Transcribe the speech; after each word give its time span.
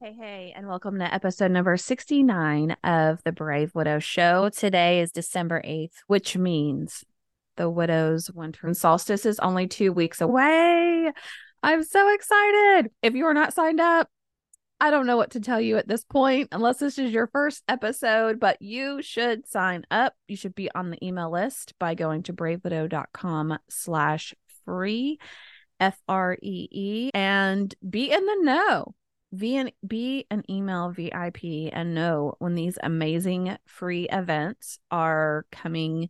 Hey, 0.00 0.12
hey, 0.12 0.52
and 0.54 0.68
welcome 0.68 0.96
to 1.00 1.12
episode 1.12 1.50
number 1.50 1.76
69 1.76 2.76
of 2.84 3.20
the 3.24 3.32
Brave 3.32 3.74
Widow 3.74 3.98
Show. 3.98 4.48
Today 4.48 5.00
is 5.00 5.10
December 5.10 5.60
8th, 5.60 5.94
which 6.06 6.36
means 6.36 7.02
the 7.56 7.68
widow's 7.68 8.30
winter 8.30 8.72
solstice 8.74 9.26
is 9.26 9.40
only 9.40 9.66
two 9.66 9.92
weeks 9.92 10.20
away. 10.20 11.10
I'm 11.64 11.82
so 11.82 12.14
excited. 12.14 12.92
If 13.02 13.14
you 13.14 13.26
are 13.26 13.34
not 13.34 13.54
signed 13.54 13.80
up, 13.80 14.08
I 14.80 14.92
don't 14.92 15.08
know 15.08 15.16
what 15.16 15.32
to 15.32 15.40
tell 15.40 15.60
you 15.60 15.78
at 15.78 15.88
this 15.88 16.04
point, 16.04 16.50
unless 16.52 16.76
this 16.76 16.96
is 16.96 17.10
your 17.10 17.26
first 17.26 17.64
episode, 17.66 18.38
but 18.38 18.62
you 18.62 19.02
should 19.02 19.48
sign 19.48 19.84
up. 19.90 20.14
You 20.28 20.36
should 20.36 20.54
be 20.54 20.70
on 20.76 20.90
the 20.90 21.04
email 21.04 21.32
list 21.32 21.74
by 21.80 21.96
going 21.96 22.22
to 22.22 22.32
bravewidow.com 22.32 23.58
slash 23.68 24.32
free, 24.64 25.18
F 25.80 26.00
R 26.06 26.38
E 26.40 26.68
E, 26.70 27.10
and 27.14 27.74
be 27.90 28.12
in 28.12 28.24
the 28.24 28.38
know 28.42 28.94
V 29.32 29.72
be 29.86 30.26
an 30.30 30.42
email 30.50 30.90
VIP 30.90 31.70
and 31.72 31.94
know 31.94 32.34
when 32.38 32.54
these 32.54 32.78
amazing 32.82 33.56
free 33.66 34.08
events 34.10 34.78
are 34.90 35.44
coming 35.52 36.08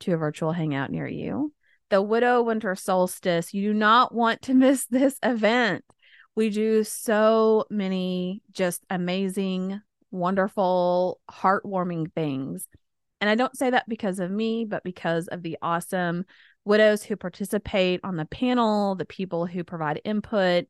to 0.00 0.14
a 0.14 0.16
virtual 0.16 0.52
hangout 0.52 0.90
near 0.90 1.06
you. 1.06 1.52
The 1.90 2.00
Widow 2.00 2.42
Winter 2.42 2.74
Solstice, 2.74 3.52
you 3.52 3.72
do 3.72 3.74
not 3.78 4.14
want 4.14 4.42
to 4.42 4.54
miss 4.54 4.86
this 4.86 5.18
event. 5.22 5.84
We 6.34 6.50
do 6.50 6.82
so 6.84 7.66
many 7.70 8.42
just 8.50 8.84
amazing, 8.90 9.80
wonderful, 10.10 11.20
heartwarming 11.30 12.12
things. 12.12 12.66
And 13.20 13.30
I 13.30 13.36
don't 13.36 13.56
say 13.56 13.70
that 13.70 13.88
because 13.88 14.18
of 14.18 14.30
me, 14.30 14.64
but 14.64 14.82
because 14.84 15.28
of 15.28 15.42
the 15.42 15.58
awesome 15.62 16.24
widows 16.64 17.02
who 17.02 17.16
participate 17.16 18.00
on 18.02 18.16
the 18.16 18.24
panel, 18.24 18.96
the 18.96 19.04
people 19.04 19.46
who 19.46 19.64
provide 19.64 20.00
input 20.04 20.66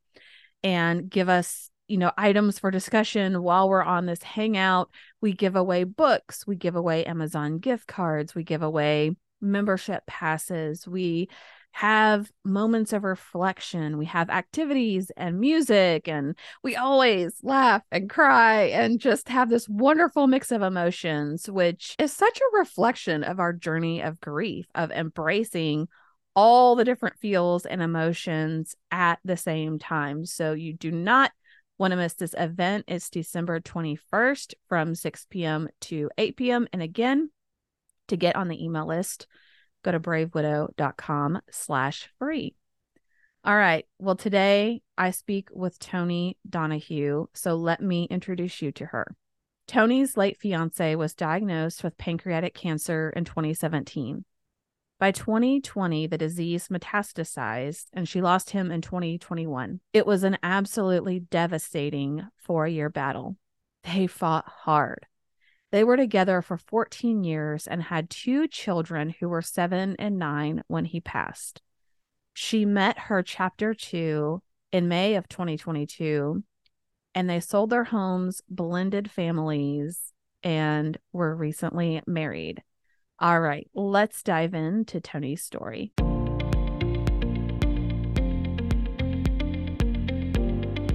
and 0.62 1.09
give 1.09 1.29
us 1.29 1.70
you 1.88 1.98
know 1.98 2.12
items 2.16 2.59
for 2.59 2.70
discussion 2.70 3.43
while 3.43 3.69
we're 3.69 3.83
on 3.83 4.06
this 4.06 4.23
hangout. 4.23 4.91
We 5.20 5.33
give 5.33 5.56
away 5.56 5.84
books 5.84 6.47
we 6.47 6.57
give 6.57 6.76
away 6.76 7.04
amazon 7.04 7.59
gift 7.59 7.87
cards 7.87 8.35
we 8.35 8.45
give 8.45 8.63
away 8.63 9.16
membership 9.45 10.04
passes. 10.07 10.88
We 10.88 11.29
have 11.73 12.30
moments 12.45 12.93
of 12.93 13.02
reflection. 13.02 13.99
We 13.99 14.07
have 14.07 14.30
activities 14.30 15.10
and 15.16 15.41
music 15.41 16.09
and 16.09 16.37
we 16.63 16.76
always 16.76 17.35
laugh 17.43 17.82
and 17.91 18.09
cry 18.09 18.63
and 18.66 19.01
just 19.01 19.29
have 19.29 19.51
this 19.51 19.69
wonderful 19.69 20.29
mix 20.29 20.52
of 20.52 20.63
emotions 20.63 21.51
which 21.51 21.96
is 21.98 22.13
such 22.13 22.38
a 22.38 22.59
reflection 22.59 23.24
of 23.24 23.41
our 23.41 23.52
journey 23.52 24.02
of 24.02 24.21
grief 24.21 24.66
of 24.74 24.93
embracing 24.93 25.88
all 26.37 26.76
the 26.76 26.85
different 26.85 27.19
feels 27.19 27.66
and 27.66 27.82
emotions 27.82 28.76
at 28.91 29.19
the 29.24 29.37
same 29.37 29.79
time. 29.79 30.24
So 30.26 30.52
you 30.52 30.73
do 30.73 30.91
not 30.91 31.32
want 31.78 31.90
to 31.90 31.96
miss 31.96 32.14
this 32.14 32.34
event, 32.36 32.84
it's 32.88 33.10
December 33.10 33.60
21st 33.60 34.54
from 34.68 34.94
6 34.94 35.26
p.m. 35.30 35.68
to 35.82 36.10
8 36.16 36.36
p.m. 36.36 36.68
And 36.72 36.82
again, 36.82 37.30
to 38.08 38.16
get 38.16 38.36
on 38.36 38.48
the 38.48 38.62
email 38.62 38.86
list, 38.86 39.26
go 39.82 39.92
to 39.92 40.00
bravewidow.com 40.00 41.40
slash 41.50 42.08
free. 42.18 42.54
All 43.45 43.56
right. 43.56 43.84
Well, 43.98 44.16
today 44.16 44.82
I 44.96 45.10
speak 45.10 45.48
with 45.52 45.78
Toni 45.78 46.38
Donahue. 46.48 47.26
So 47.34 47.56
let 47.56 47.82
me 47.82 48.04
introduce 48.04 48.62
you 48.62 48.72
to 48.72 48.86
her. 48.86 49.14
Toni's 49.66 50.16
late 50.16 50.38
fiance 50.38 50.95
was 50.95 51.14
diagnosed 51.14 51.82
with 51.84 51.98
pancreatic 51.98 52.54
cancer 52.54 53.10
in 53.14 53.24
2017. 53.24 54.24
By 55.05 55.10
2020, 55.10 56.07
the 56.07 56.16
disease 56.16 56.69
metastasized 56.69 57.88
and 57.93 58.09
she 58.09 58.23
lost 58.23 58.49
him 58.49 58.71
in 58.71 58.80
2021. 58.80 59.80
It 59.93 60.07
was 60.07 60.24
an 60.24 60.38
absolutely 60.43 61.21
devastating 61.21 62.27
four 62.38 62.66
year 62.66 62.88
battle. 62.88 63.37
They 63.82 64.06
fought 64.06 64.47
hard. 64.49 65.05
They 65.72 65.84
were 65.84 65.99
together 65.99 66.41
for 66.41 66.56
14 66.56 67.22
years 67.22 67.66
and 67.66 67.82
had 67.82 68.09
two 68.09 68.49
children 68.49 69.15
who 69.21 69.28
were 69.28 69.43
seven 69.43 69.94
and 69.99 70.19
nine 70.19 70.62
when 70.69 70.87
he 70.87 71.03
passed. 71.03 71.60
She 72.32 72.64
met 72.64 72.98
her 72.98 73.22
chapter 73.22 73.75
two 73.75 74.41
in 74.72 74.88
May 74.88 75.16
of 75.16 75.28
2022, 75.28 76.43
and 77.14 77.28
they 77.28 77.41
sold 77.41 77.69
their 77.69 77.84
homes, 77.84 78.41
blended 78.48 79.10
families, 79.10 80.14
and 80.43 80.97
were 81.12 81.37
recently 81.37 82.00
married. 82.06 82.62
All 83.20 83.41
right, 83.41 83.70
let's 83.75 84.25
dive 84.25 84.54
into 84.54 85.00
Toni's 85.00 85.41
story. 85.41 85.92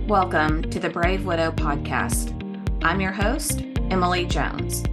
Welcome 0.05 0.63
to 0.63 0.81
the 0.81 0.89
Brave 0.91 1.25
Widow 1.25 1.53
podcast. 1.53 2.35
I'm 2.83 2.99
your 2.99 3.13
host, 3.13 3.61
Emily 3.89 4.25
Jones. 4.25 4.83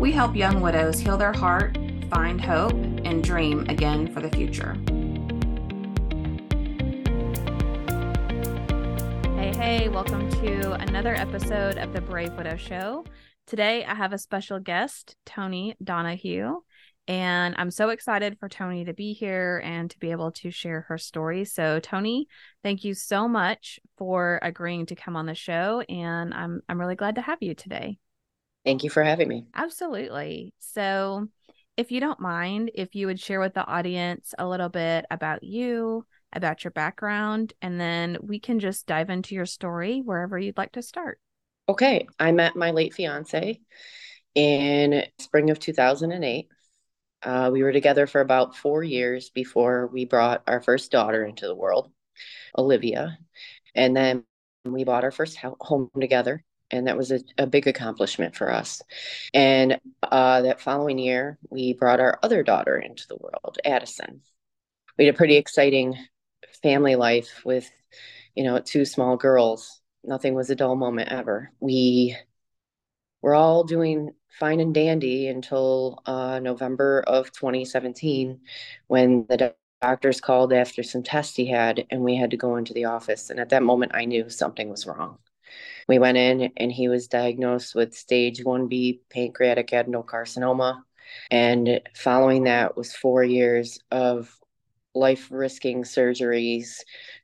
We 0.00 0.12
help 0.12 0.36
young 0.36 0.60
widows 0.60 0.98
heal 0.98 1.16
their 1.16 1.32
heart, 1.32 1.78
find 2.10 2.38
hope, 2.38 2.74
and 2.74 3.24
dream 3.24 3.64
again 3.70 4.12
for 4.12 4.20
the 4.20 4.28
future. 4.28 4.74
Hey, 9.34 9.56
hey, 9.56 9.88
welcome 9.88 10.30
to 10.42 10.72
another 10.72 11.14
episode 11.14 11.78
of 11.78 11.94
the 11.94 12.02
Brave 12.02 12.34
Widow 12.34 12.58
Show. 12.58 13.06
Today, 13.46 13.84
I 13.84 13.94
have 13.94 14.12
a 14.12 14.18
special 14.18 14.58
guest, 14.58 15.16
Toni 15.24 15.76
Donahue. 15.82 16.62
And 17.08 17.54
I'm 17.56 17.70
so 17.70 17.90
excited 17.90 18.38
for 18.38 18.48
Toni 18.48 18.84
to 18.86 18.92
be 18.92 19.12
here 19.12 19.62
and 19.64 19.88
to 19.90 19.98
be 19.98 20.10
able 20.10 20.32
to 20.32 20.50
share 20.50 20.82
her 20.88 20.98
story. 20.98 21.44
So, 21.44 21.78
Toni, 21.78 22.26
thank 22.64 22.82
you 22.82 22.94
so 22.94 23.28
much 23.28 23.78
for 23.96 24.40
agreeing 24.42 24.86
to 24.86 24.96
come 24.96 25.14
on 25.14 25.26
the 25.26 25.34
show. 25.34 25.82
And 25.88 26.34
I'm, 26.34 26.62
I'm 26.68 26.80
really 26.80 26.96
glad 26.96 27.14
to 27.14 27.20
have 27.20 27.38
you 27.40 27.54
today. 27.54 27.98
Thank 28.64 28.82
you 28.82 28.90
for 28.90 29.04
having 29.04 29.28
me. 29.28 29.46
Absolutely. 29.54 30.52
So, 30.58 31.28
if 31.76 31.92
you 31.92 32.00
don't 32.00 32.18
mind, 32.18 32.70
if 32.74 32.94
you 32.94 33.06
would 33.06 33.20
share 33.20 33.38
with 33.38 33.54
the 33.54 33.64
audience 33.64 34.34
a 34.38 34.48
little 34.48 34.70
bit 34.70 35.04
about 35.10 35.44
you, 35.44 36.06
about 36.32 36.64
your 36.64 36.70
background, 36.70 37.52
and 37.60 37.78
then 37.78 38.16
we 38.20 38.40
can 38.40 38.58
just 38.58 38.86
dive 38.86 39.10
into 39.10 39.34
your 39.34 39.46
story 39.46 40.00
wherever 40.00 40.38
you'd 40.38 40.56
like 40.56 40.72
to 40.72 40.82
start. 40.82 41.20
Okay. 41.68 42.06
I 42.18 42.32
met 42.32 42.56
my 42.56 42.70
late 42.70 42.94
fiance 42.94 43.60
in 44.34 45.04
spring 45.18 45.50
of 45.50 45.60
2008. 45.60 46.48
Uh, 47.26 47.50
we 47.52 47.62
were 47.62 47.72
together 47.72 48.06
for 48.06 48.20
about 48.20 48.56
four 48.56 48.84
years 48.84 49.30
before 49.30 49.88
we 49.88 50.04
brought 50.04 50.42
our 50.46 50.62
first 50.62 50.90
daughter 50.90 51.24
into 51.24 51.46
the 51.46 51.54
world, 51.54 51.90
Olivia. 52.56 53.18
And 53.74 53.96
then 53.96 54.24
we 54.64 54.84
bought 54.84 55.04
our 55.04 55.10
first 55.10 55.36
home 55.38 55.90
together. 56.00 56.44
And 56.70 56.86
that 56.86 56.96
was 56.96 57.12
a, 57.12 57.20
a 57.36 57.46
big 57.46 57.66
accomplishment 57.66 58.34
for 58.34 58.50
us. 58.50 58.80
And 59.34 59.78
uh, 60.02 60.42
that 60.42 60.60
following 60.60 60.98
year, 60.98 61.38
we 61.50 61.74
brought 61.74 62.00
our 62.00 62.18
other 62.22 62.42
daughter 62.42 62.78
into 62.78 63.06
the 63.08 63.18
world, 63.20 63.58
Addison. 63.64 64.22
We 64.96 65.06
had 65.06 65.14
a 65.14 65.18
pretty 65.18 65.36
exciting 65.36 65.96
family 66.62 66.96
life 66.96 67.42
with, 67.44 67.70
you 68.34 68.44
know, 68.44 68.60
two 68.60 68.84
small 68.84 69.16
girls 69.16 69.80
nothing 70.06 70.34
was 70.34 70.50
a 70.50 70.54
dull 70.54 70.76
moment 70.76 71.10
ever. 71.10 71.52
We 71.60 72.16
were 73.20 73.34
all 73.34 73.64
doing 73.64 74.12
fine 74.38 74.60
and 74.60 74.74
dandy 74.74 75.28
until 75.28 76.02
uh, 76.06 76.38
November 76.40 77.02
of 77.06 77.32
2017 77.32 78.40
when 78.86 79.26
the 79.28 79.54
doctors 79.80 80.20
called 80.20 80.52
after 80.52 80.82
some 80.82 81.02
tests 81.02 81.36
he 81.36 81.46
had 81.46 81.86
and 81.90 82.02
we 82.02 82.16
had 82.16 82.30
to 82.30 82.36
go 82.36 82.56
into 82.56 82.74
the 82.74 82.84
office. 82.84 83.30
And 83.30 83.40
at 83.40 83.50
that 83.50 83.62
moment, 83.62 83.92
I 83.94 84.04
knew 84.04 84.28
something 84.28 84.68
was 84.68 84.86
wrong. 84.86 85.18
We 85.88 85.98
went 85.98 86.18
in 86.18 86.52
and 86.56 86.72
he 86.72 86.88
was 86.88 87.08
diagnosed 87.08 87.74
with 87.74 87.94
stage 87.94 88.42
1B 88.42 89.00
pancreatic 89.10 89.68
adenocarcinoma. 89.68 90.82
And 91.30 91.80
following 91.94 92.44
that 92.44 92.76
was 92.76 92.94
four 92.94 93.22
years 93.22 93.78
of 93.90 94.36
life 94.94 95.28
risking 95.30 95.84
surgeries 95.84 96.80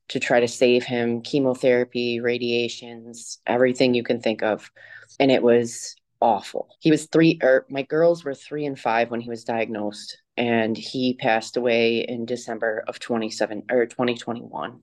to 0.08 0.20
try 0.20 0.40
to 0.40 0.48
save 0.48 0.84
him 0.84 1.22
chemotherapy, 1.22 2.20
radiations, 2.20 3.38
everything 3.46 3.94
you 3.94 4.02
can 4.02 4.20
think 4.20 4.42
of. 4.42 4.70
And 5.19 5.31
it 5.31 5.42
was 5.42 5.96
awful. 6.22 6.69
He 6.78 6.90
was 6.90 7.06
three, 7.06 7.38
or 7.42 7.66
my 7.69 7.82
girls 7.82 8.24
were 8.24 8.34
three 8.34 8.64
and 8.64 8.78
five 8.78 9.10
when 9.10 9.20
he 9.20 9.28
was 9.28 9.44
diagnosed, 9.44 10.16
and 10.36 10.76
he 10.76 11.14
passed 11.14 11.56
away 11.56 12.06
in 12.08 12.24
December 12.24 12.84
of 12.86 12.98
27 12.98 13.64
or 13.70 13.86
2021. 13.86 14.80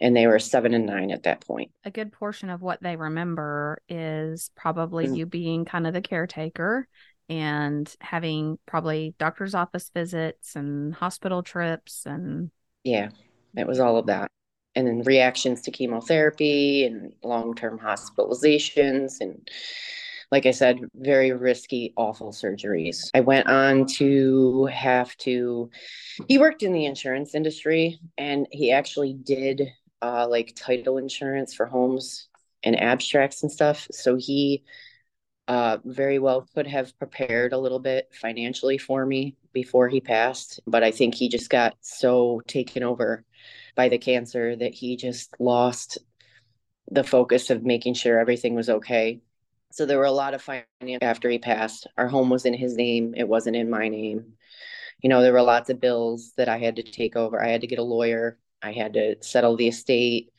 And 0.00 0.16
they 0.16 0.28
were 0.28 0.38
seven 0.38 0.74
and 0.74 0.86
nine 0.86 1.10
at 1.10 1.24
that 1.24 1.40
point. 1.40 1.72
A 1.84 1.90
good 1.90 2.12
portion 2.12 2.50
of 2.50 2.62
what 2.62 2.80
they 2.80 2.94
remember 2.94 3.82
is 3.88 4.50
probably 4.54 5.06
mm-hmm. 5.06 5.14
you 5.14 5.26
being 5.26 5.64
kind 5.64 5.88
of 5.88 5.94
the 5.94 6.02
caretaker 6.02 6.86
and 7.28 7.92
having 8.00 8.58
probably 8.66 9.14
doctor's 9.18 9.54
office 9.54 9.90
visits 9.92 10.54
and 10.54 10.94
hospital 10.94 11.42
trips 11.42 12.06
and 12.06 12.50
yeah 12.84 13.08
it 13.56 13.66
was 13.66 13.80
all 13.80 13.96
of 13.96 14.06
that 14.06 14.30
and 14.76 14.86
then 14.86 15.02
reactions 15.02 15.62
to 15.62 15.70
chemotherapy 15.70 16.84
and 16.84 17.14
long-term 17.24 17.78
hospitalizations 17.78 19.20
and 19.20 19.50
like 20.30 20.46
i 20.46 20.50
said 20.50 20.78
very 20.94 21.32
risky 21.32 21.92
awful 21.96 22.32
surgeries 22.32 23.10
i 23.14 23.20
went 23.20 23.46
on 23.48 23.86
to 23.86 24.66
have 24.66 25.16
to 25.16 25.70
he 26.28 26.38
worked 26.38 26.62
in 26.62 26.72
the 26.72 26.86
insurance 26.86 27.34
industry 27.34 27.98
and 28.18 28.46
he 28.50 28.72
actually 28.72 29.14
did 29.14 29.68
uh, 30.02 30.26
like 30.28 30.54
title 30.54 30.98
insurance 30.98 31.54
for 31.54 31.66
homes 31.66 32.28
and 32.62 32.80
abstracts 32.80 33.42
and 33.42 33.52
stuff. 33.52 33.86
So 33.90 34.16
he 34.16 34.64
uh, 35.48 35.78
very 35.84 36.18
well 36.18 36.48
could 36.54 36.66
have 36.66 36.98
prepared 36.98 37.52
a 37.52 37.58
little 37.58 37.78
bit 37.78 38.08
financially 38.12 38.78
for 38.78 39.06
me 39.06 39.36
before 39.52 39.88
he 39.88 40.00
passed. 40.00 40.60
But 40.66 40.82
I 40.82 40.90
think 40.90 41.14
he 41.14 41.28
just 41.28 41.50
got 41.50 41.76
so 41.80 42.42
taken 42.46 42.82
over 42.82 43.24
by 43.74 43.88
the 43.88 43.98
cancer 43.98 44.56
that 44.56 44.74
he 44.74 44.96
just 44.96 45.34
lost 45.38 45.98
the 46.90 47.04
focus 47.04 47.50
of 47.50 47.64
making 47.64 47.94
sure 47.94 48.18
everything 48.18 48.54
was 48.54 48.68
okay. 48.68 49.20
So 49.76 49.84
there 49.84 49.98
were 49.98 50.04
a 50.04 50.10
lot 50.10 50.32
of 50.32 50.40
finance 50.40 50.64
after 51.02 51.28
he 51.28 51.38
passed. 51.38 51.86
Our 51.98 52.08
home 52.08 52.30
was 52.30 52.46
in 52.46 52.54
his 52.54 52.76
name, 52.76 53.12
it 53.14 53.28
wasn't 53.28 53.56
in 53.56 53.68
my 53.68 53.88
name. 53.88 54.32
You 55.02 55.10
know, 55.10 55.20
there 55.20 55.34
were 55.34 55.42
lots 55.42 55.68
of 55.68 55.82
bills 55.82 56.32
that 56.38 56.48
I 56.48 56.56
had 56.56 56.76
to 56.76 56.82
take 56.82 57.14
over. 57.14 57.42
I 57.42 57.48
had 57.48 57.60
to 57.60 57.66
get 57.66 57.78
a 57.78 57.82
lawyer, 57.82 58.38
I 58.62 58.72
had 58.72 58.94
to 58.94 59.16
settle 59.20 59.54
the 59.54 59.68
estate 59.68 60.32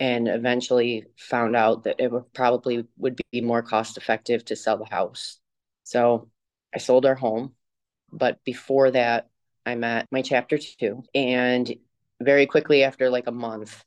and 0.00 0.26
eventually 0.26 1.04
found 1.16 1.54
out 1.54 1.84
that 1.84 2.00
it 2.00 2.10
would 2.10 2.32
probably 2.32 2.84
would 2.96 3.20
be 3.30 3.40
more 3.40 3.62
cost 3.62 3.96
effective 3.96 4.44
to 4.46 4.56
sell 4.56 4.76
the 4.76 4.86
house. 4.86 5.38
So 5.84 6.28
I 6.74 6.78
sold 6.78 7.06
our 7.06 7.14
home. 7.14 7.54
But 8.10 8.42
before 8.42 8.90
that, 8.90 9.28
I 9.64 9.76
met 9.76 10.08
my 10.10 10.22
chapter 10.22 10.58
two. 10.58 11.04
And 11.14 11.72
very 12.20 12.46
quickly 12.46 12.82
after 12.82 13.08
like 13.08 13.28
a 13.28 13.32
month, 13.32 13.84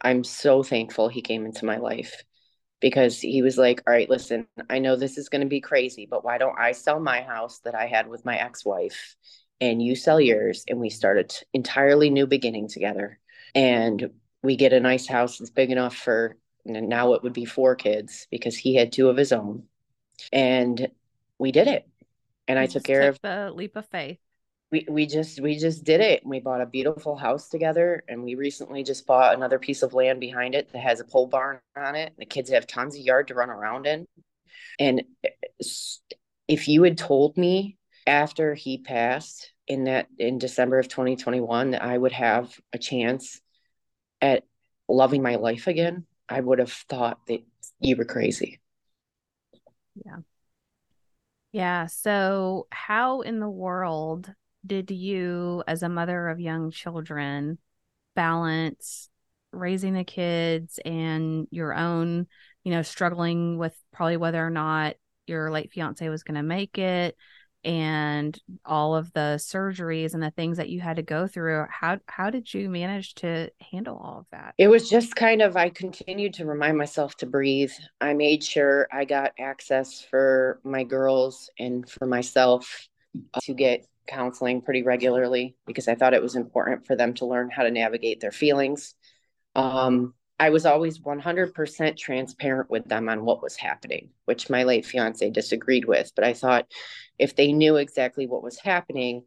I'm 0.00 0.24
so 0.24 0.62
thankful 0.62 1.10
he 1.10 1.20
came 1.20 1.44
into 1.44 1.66
my 1.66 1.76
life 1.76 2.24
because 2.84 3.18
he 3.18 3.40
was 3.40 3.56
like, 3.56 3.82
All 3.86 3.94
right, 3.94 4.10
listen, 4.10 4.46
I 4.68 4.78
know 4.78 4.94
this 4.94 5.16
is 5.16 5.30
going 5.30 5.40
to 5.40 5.48
be 5.48 5.62
crazy, 5.62 6.04
but 6.04 6.22
why 6.22 6.36
don't 6.36 6.58
I 6.58 6.72
sell 6.72 7.00
my 7.00 7.22
house 7.22 7.60
that 7.60 7.74
I 7.74 7.86
had 7.86 8.06
with 8.06 8.26
my 8.26 8.36
ex 8.36 8.62
wife 8.62 9.16
and 9.58 9.80
you 9.80 9.96
sell 9.96 10.20
yours? 10.20 10.64
And 10.68 10.78
we 10.78 10.90
start 10.90 11.16
an 11.16 11.28
entirely 11.54 12.10
new 12.10 12.26
beginning 12.26 12.68
together. 12.68 13.18
And 13.54 14.10
we 14.42 14.56
get 14.56 14.74
a 14.74 14.80
nice 14.80 15.06
house 15.06 15.38
that's 15.38 15.50
big 15.50 15.70
enough 15.70 15.96
for 15.96 16.36
now 16.66 17.14
it 17.14 17.22
would 17.22 17.32
be 17.32 17.46
four 17.46 17.74
kids 17.74 18.26
because 18.30 18.54
he 18.54 18.74
had 18.74 18.92
two 18.92 19.08
of 19.08 19.16
his 19.16 19.32
own. 19.32 19.62
And 20.30 20.90
we 21.38 21.52
did 21.52 21.68
it. 21.68 21.88
And 22.46 22.58
you 22.58 22.64
I 22.64 22.66
took 22.66 22.84
care 22.84 23.08
of 23.08 23.18
the 23.22 23.50
leap 23.50 23.76
of 23.76 23.88
faith. 23.88 24.18
We 24.74 24.84
we 24.88 25.06
just 25.06 25.38
we 25.40 25.56
just 25.56 25.84
did 25.84 26.00
it. 26.00 26.26
We 26.26 26.40
bought 26.40 26.60
a 26.60 26.66
beautiful 26.66 27.14
house 27.14 27.48
together 27.48 28.02
and 28.08 28.24
we 28.24 28.34
recently 28.34 28.82
just 28.82 29.06
bought 29.06 29.36
another 29.36 29.60
piece 29.60 29.84
of 29.84 29.94
land 29.94 30.18
behind 30.18 30.56
it 30.56 30.72
that 30.72 30.80
has 30.80 30.98
a 30.98 31.04
pole 31.04 31.28
barn 31.28 31.60
on 31.76 31.94
it. 31.94 32.12
The 32.18 32.26
kids 32.26 32.50
have 32.50 32.66
tons 32.66 32.96
of 32.96 33.02
yard 33.02 33.28
to 33.28 33.34
run 33.34 33.50
around 33.50 33.86
in. 33.86 34.04
And 34.80 35.04
eh, 35.22 35.28
if 36.48 36.66
you 36.66 36.82
had 36.82 36.98
told 36.98 37.36
me 37.36 37.78
after 38.04 38.56
he 38.56 38.78
passed 38.78 39.52
in 39.68 39.84
that 39.84 40.08
in 40.18 40.38
December 40.38 40.80
of 40.80 40.88
2021 40.88 41.70
that 41.70 41.84
I 41.84 41.96
would 41.96 42.10
have 42.10 42.52
a 42.72 42.78
chance 42.78 43.40
at 44.20 44.42
loving 44.88 45.22
my 45.22 45.36
life 45.36 45.68
again, 45.68 46.04
I 46.28 46.40
would 46.40 46.58
have 46.58 46.72
thought 46.72 47.24
that 47.28 47.44
you 47.78 47.94
were 47.94 48.04
crazy. 48.04 48.58
Yeah. 50.04 50.16
Yeah. 51.52 51.86
So, 51.86 52.66
how 52.72 53.20
in 53.20 53.38
the 53.38 53.48
world 53.48 54.34
did 54.66 54.90
you, 54.90 55.62
as 55.66 55.82
a 55.82 55.88
mother 55.88 56.28
of 56.28 56.40
young 56.40 56.70
children, 56.70 57.58
balance 58.14 59.08
raising 59.52 59.94
the 59.94 60.04
kids 60.04 60.78
and 60.84 61.46
your 61.50 61.74
own, 61.74 62.26
you 62.64 62.72
know, 62.72 62.82
struggling 62.82 63.58
with 63.58 63.76
probably 63.92 64.16
whether 64.16 64.44
or 64.44 64.50
not 64.50 64.96
your 65.26 65.50
late 65.50 65.72
fiance 65.72 66.08
was 66.08 66.22
going 66.22 66.34
to 66.36 66.42
make 66.42 66.78
it, 66.78 67.16
and 67.64 68.38
all 68.64 68.94
of 68.94 69.10
the 69.14 69.36
surgeries 69.38 70.12
and 70.12 70.22
the 70.22 70.30
things 70.32 70.58
that 70.58 70.68
you 70.68 70.80
had 70.80 70.96
to 70.96 71.02
go 71.02 71.26
through? 71.26 71.64
How 71.70 71.98
how 72.06 72.30
did 72.30 72.52
you 72.52 72.68
manage 72.68 73.14
to 73.16 73.50
handle 73.72 73.96
all 73.96 74.18
of 74.18 74.26
that? 74.32 74.54
It 74.58 74.68
was 74.68 74.90
just 74.90 75.16
kind 75.16 75.40
of 75.40 75.56
i 75.56 75.70
continued 75.70 76.34
to 76.34 76.44
remind 76.44 76.76
myself 76.76 77.16
to 77.16 77.26
breathe. 77.26 77.72
I 78.00 78.12
made 78.12 78.44
sure 78.44 78.86
i 78.92 79.04
got 79.04 79.32
access 79.38 80.02
for 80.02 80.60
my 80.62 80.84
girls 80.84 81.48
and 81.58 81.88
for 81.88 82.06
myself 82.06 82.88
to 83.42 83.54
get 83.54 83.86
counseling 84.06 84.60
pretty 84.60 84.82
regularly 84.82 85.56
because 85.66 85.88
i 85.88 85.94
thought 85.94 86.14
it 86.14 86.22
was 86.22 86.36
important 86.36 86.86
for 86.86 86.96
them 86.96 87.14
to 87.14 87.26
learn 87.26 87.50
how 87.50 87.62
to 87.62 87.70
navigate 87.70 88.20
their 88.20 88.32
feelings 88.32 88.94
um, 89.56 90.14
I 90.38 90.50
was 90.50 90.66
always 90.66 90.98
100% 90.98 91.96
transparent 91.96 92.68
with 92.68 92.88
them 92.88 93.08
on 93.08 93.24
what 93.24 93.42
was 93.42 93.56
happening, 93.56 94.10
which 94.24 94.50
my 94.50 94.64
late 94.64 94.84
fiance 94.84 95.30
disagreed 95.30 95.84
with. 95.84 96.10
But 96.14 96.24
I 96.24 96.34
thought 96.34 96.66
if 97.18 97.36
they 97.36 97.52
knew 97.52 97.76
exactly 97.76 98.26
what 98.26 98.42
was 98.42 98.58
happening, 98.58 99.24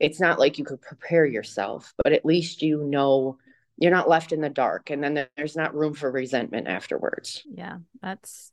it's 0.00 0.20
not 0.20 0.38
like 0.38 0.58
you 0.58 0.64
could 0.64 0.82
prepare 0.82 1.24
yourself, 1.24 1.94
but 2.02 2.12
at 2.12 2.24
least 2.24 2.62
you 2.62 2.82
know 2.84 3.38
you're 3.76 3.92
not 3.92 4.08
left 4.08 4.32
in 4.32 4.40
the 4.40 4.48
dark 4.48 4.90
and 4.90 5.02
then 5.02 5.26
there's 5.36 5.56
not 5.56 5.74
room 5.74 5.94
for 5.94 6.10
resentment 6.10 6.66
afterwards. 6.66 7.44
Yeah, 7.48 7.78
that's 8.02 8.52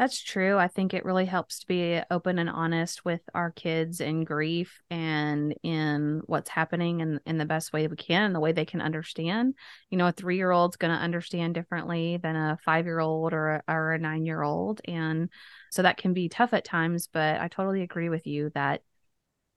that's 0.00 0.22
true. 0.22 0.56
I 0.56 0.66
think 0.66 0.94
it 0.94 1.04
really 1.04 1.26
helps 1.26 1.58
to 1.58 1.66
be 1.66 2.00
open 2.10 2.38
and 2.38 2.48
honest 2.48 3.04
with 3.04 3.20
our 3.34 3.50
kids 3.50 4.00
in 4.00 4.24
grief 4.24 4.80
and 4.90 5.54
in 5.62 6.22
what's 6.24 6.48
happening 6.48 7.00
in, 7.00 7.20
in 7.26 7.36
the 7.36 7.44
best 7.44 7.74
way 7.74 7.86
we 7.86 7.96
can, 7.96 8.32
the 8.32 8.40
way 8.40 8.52
they 8.52 8.64
can 8.64 8.80
understand. 8.80 9.56
You 9.90 9.98
know, 9.98 10.06
a 10.06 10.12
three 10.12 10.38
year 10.38 10.52
old's 10.52 10.78
going 10.78 10.96
to 10.96 11.04
understand 11.04 11.52
differently 11.52 12.16
than 12.16 12.34
a 12.34 12.58
five 12.64 12.86
year 12.86 12.98
old 12.98 13.34
or 13.34 13.56
a, 13.56 13.62
or 13.68 13.92
a 13.92 13.98
nine 13.98 14.24
year 14.24 14.40
old. 14.40 14.80
And 14.86 15.28
so 15.70 15.82
that 15.82 15.98
can 15.98 16.14
be 16.14 16.30
tough 16.30 16.54
at 16.54 16.64
times, 16.64 17.06
but 17.12 17.38
I 17.38 17.48
totally 17.48 17.82
agree 17.82 18.08
with 18.08 18.26
you 18.26 18.50
that 18.54 18.80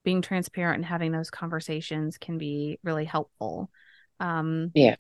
being 0.04 0.22
transparent 0.22 0.76
and 0.76 0.86
having 0.86 1.14
those 1.14 1.30
conversations 1.30 2.18
can 2.18 2.38
be 2.38 2.80
really 2.84 3.06
helpful. 3.06 3.72
Um, 4.20 4.72
yeah 4.74 4.98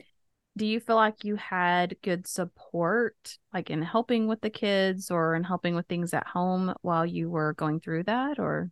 do 0.55 0.65
you 0.65 0.79
feel 0.79 0.95
like 0.95 1.23
you 1.23 1.35
had 1.35 1.95
good 2.03 2.27
support 2.27 3.37
like 3.53 3.69
in 3.69 3.81
helping 3.81 4.27
with 4.27 4.41
the 4.41 4.49
kids 4.49 5.09
or 5.09 5.35
in 5.35 5.43
helping 5.43 5.75
with 5.75 5.87
things 5.87 6.13
at 6.13 6.27
home 6.27 6.73
while 6.81 7.05
you 7.05 7.29
were 7.29 7.53
going 7.53 7.79
through 7.79 8.03
that 8.03 8.39
or? 8.39 8.69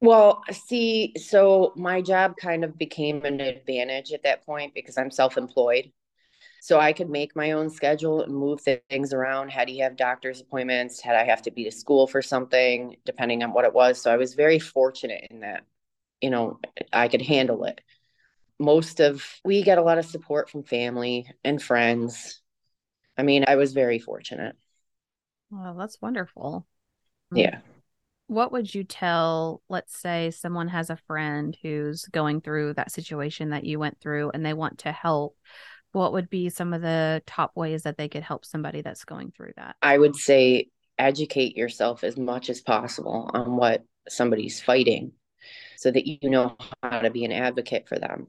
Well 0.00 0.42
see 0.50 1.14
so 1.16 1.72
my 1.76 2.02
job 2.02 2.36
kind 2.36 2.64
of 2.64 2.76
became 2.76 3.24
an 3.24 3.40
advantage 3.40 4.12
at 4.12 4.24
that 4.24 4.44
point 4.44 4.74
because 4.74 4.98
i'm 4.98 5.10
self-employed. 5.10 5.92
So 6.60 6.78
i 6.78 6.92
could 6.92 7.08
make 7.08 7.34
my 7.34 7.52
own 7.52 7.70
schedule 7.70 8.22
and 8.22 8.34
move 8.34 8.60
things 8.90 9.12
around. 9.12 9.50
Had 9.50 9.68
he 9.68 9.78
have 9.78 9.96
doctor's 9.96 10.40
appointments? 10.40 11.00
Had 11.00 11.16
i 11.16 11.24
have 11.24 11.42
to 11.42 11.50
be 11.50 11.64
to 11.64 11.70
school 11.70 12.06
for 12.06 12.20
something 12.20 12.96
depending 13.06 13.42
on 13.42 13.52
what 13.52 13.64
it 13.64 13.72
was? 13.72 14.00
So 14.00 14.12
i 14.12 14.16
was 14.16 14.34
very 14.34 14.58
fortunate 14.58 15.28
in 15.30 15.40
that 15.40 15.64
you 16.20 16.30
know 16.30 16.60
i 16.92 17.08
could 17.08 17.22
handle 17.22 17.64
it 17.64 17.80
most 18.62 19.00
of 19.00 19.24
we 19.44 19.62
get 19.62 19.78
a 19.78 19.82
lot 19.82 19.98
of 19.98 20.06
support 20.06 20.48
from 20.48 20.62
family 20.62 21.26
and 21.44 21.62
friends. 21.62 22.40
I 23.16 23.22
mean, 23.22 23.44
I 23.46 23.56
was 23.56 23.72
very 23.72 23.98
fortunate. 23.98 24.56
Well, 25.50 25.74
that's 25.74 26.00
wonderful. 26.00 26.66
Hmm. 27.30 27.36
Yeah. 27.36 27.58
What 28.28 28.52
would 28.52 28.74
you 28.74 28.84
tell, 28.84 29.62
let's 29.68 29.94
say 29.94 30.30
someone 30.30 30.68
has 30.68 30.88
a 30.88 30.96
friend 30.96 31.56
who's 31.62 32.06
going 32.06 32.40
through 32.40 32.74
that 32.74 32.90
situation 32.90 33.50
that 33.50 33.64
you 33.64 33.78
went 33.78 34.00
through 34.00 34.30
and 34.32 34.46
they 34.46 34.54
want 34.54 34.78
to 34.78 34.92
help? 34.92 35.36
What 35.90 36.14
would 36.14 36.30
be 36.30 36.48
some 36.48 36.72
of 36.72 36.80
the 36.80 37.22
top 37.26 37.52
ways 37.54 37.82
that 37.82 37.98
they 37.98 38.08
could 38.08 38.22
help 38.22 38.46
somebody 38.46 38.80
that's 38.80 39.04
going 39.04 39.32
through 39.36 39.52
that? 39.56 39.76
I 39.82 39.98
would 39.98 40.16
say 40.16 40.68
educate 40.98 41.56
yourself 41.56 42.04
as 42.04 42.16
much 42.16 42.48
as 42.48 42.62
possible 42.62 43.30
on 43.34 43.56
what 43.56 43.84
somebody's 44.08 44.62
fighting 44.62 45.12
so 45.76 45.90
that 45.90 46.06
you 46.06 46.30
know 46.30 46.56
how 46.82 47.00
to 47.00 47.10
be 47.10 47.24
an 47.24 47.32
advocate 47.32 47.88
for 47.88 47.98
them 47.98 48.28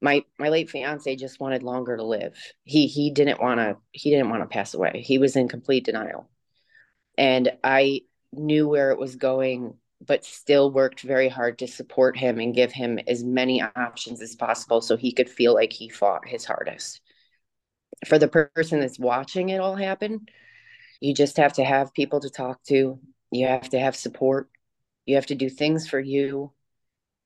my 0.00 0.24
my 0.38 0.48
late 0.48 0.70
fiance 0.70 1.16
just 1.16 1.40
wanted 1.40 1.62
longer 1.62 1.96
to 1.96 2.04
live. 2.04 2.36
He 2.64 2.86
he 2.86 3.10
didn't 3.10 3.40
want 3.40 3.58
to 3.60 3.76
he 3.92 4.10
didn't 4.10 4.30
want 4.30 4.42
to 4.42 4.46
pass 4.46 4.74
away. 4.74 5.02
He 5.04 5.18
was 5.18 5.36
in 5.36 5.48
complete 5.48 5.84
denial. 5.84 6.28
And 7.16 7.52
I 7.64 8.02
knew 8.32 8.68
where 8.68 8.90
it 8.90 8.98
was 8.98 9.16
going 9.16 9.74
but 10.00 10.24
still 10.24 10.70
worked 10.70 11.00
very 11.00 11.28
hard 11.28 11.58
to 11.58 11.66
support 11.66 12.16
him 12.16 12.38
and 12.38 12.54
give 12.54 12.70
him 12.70 13.00
as 13.08 13.24
many 13.24 13.60
options 13.60 14.22
as 14.22 14.36
possible 14.36 14.80
so 14.80 14.96
he 14.96 15.12
could 15.12 15.28
feel 15.28 15.54
like 15.54 15.72
he 15.72 15.88
fought 15.88 16.26
his 16.26 16.44
hardest. 16.44 17.00
For 18.06 18.16
the 18.16 18.28
person 18.28 18.78
that's 18.78 18.98
watching 18.98 19.48
it 19.48 19.58
all 19.58 19.74
happen, 19.74 20.26
you 21.00 21.14
just 21.14 21.36
have 21.38 21.54
to 21.54 21.64
have 21.64 21.92
people 21.94 22.20
to 22.20 22.30
talk 22.30 22.62
to. 22.64 23.00
You 23.32 23.46
have 23.48 23.68
to 23.70 23.80
have 23.80 23.96
support. 23.96 24.48
You 25.04 25.16
have 25.16 25.26
to 25.26 25.34
do 25.34 25.50
things 25.50 25.88
for 25.88 25.98
you 25.98 26.52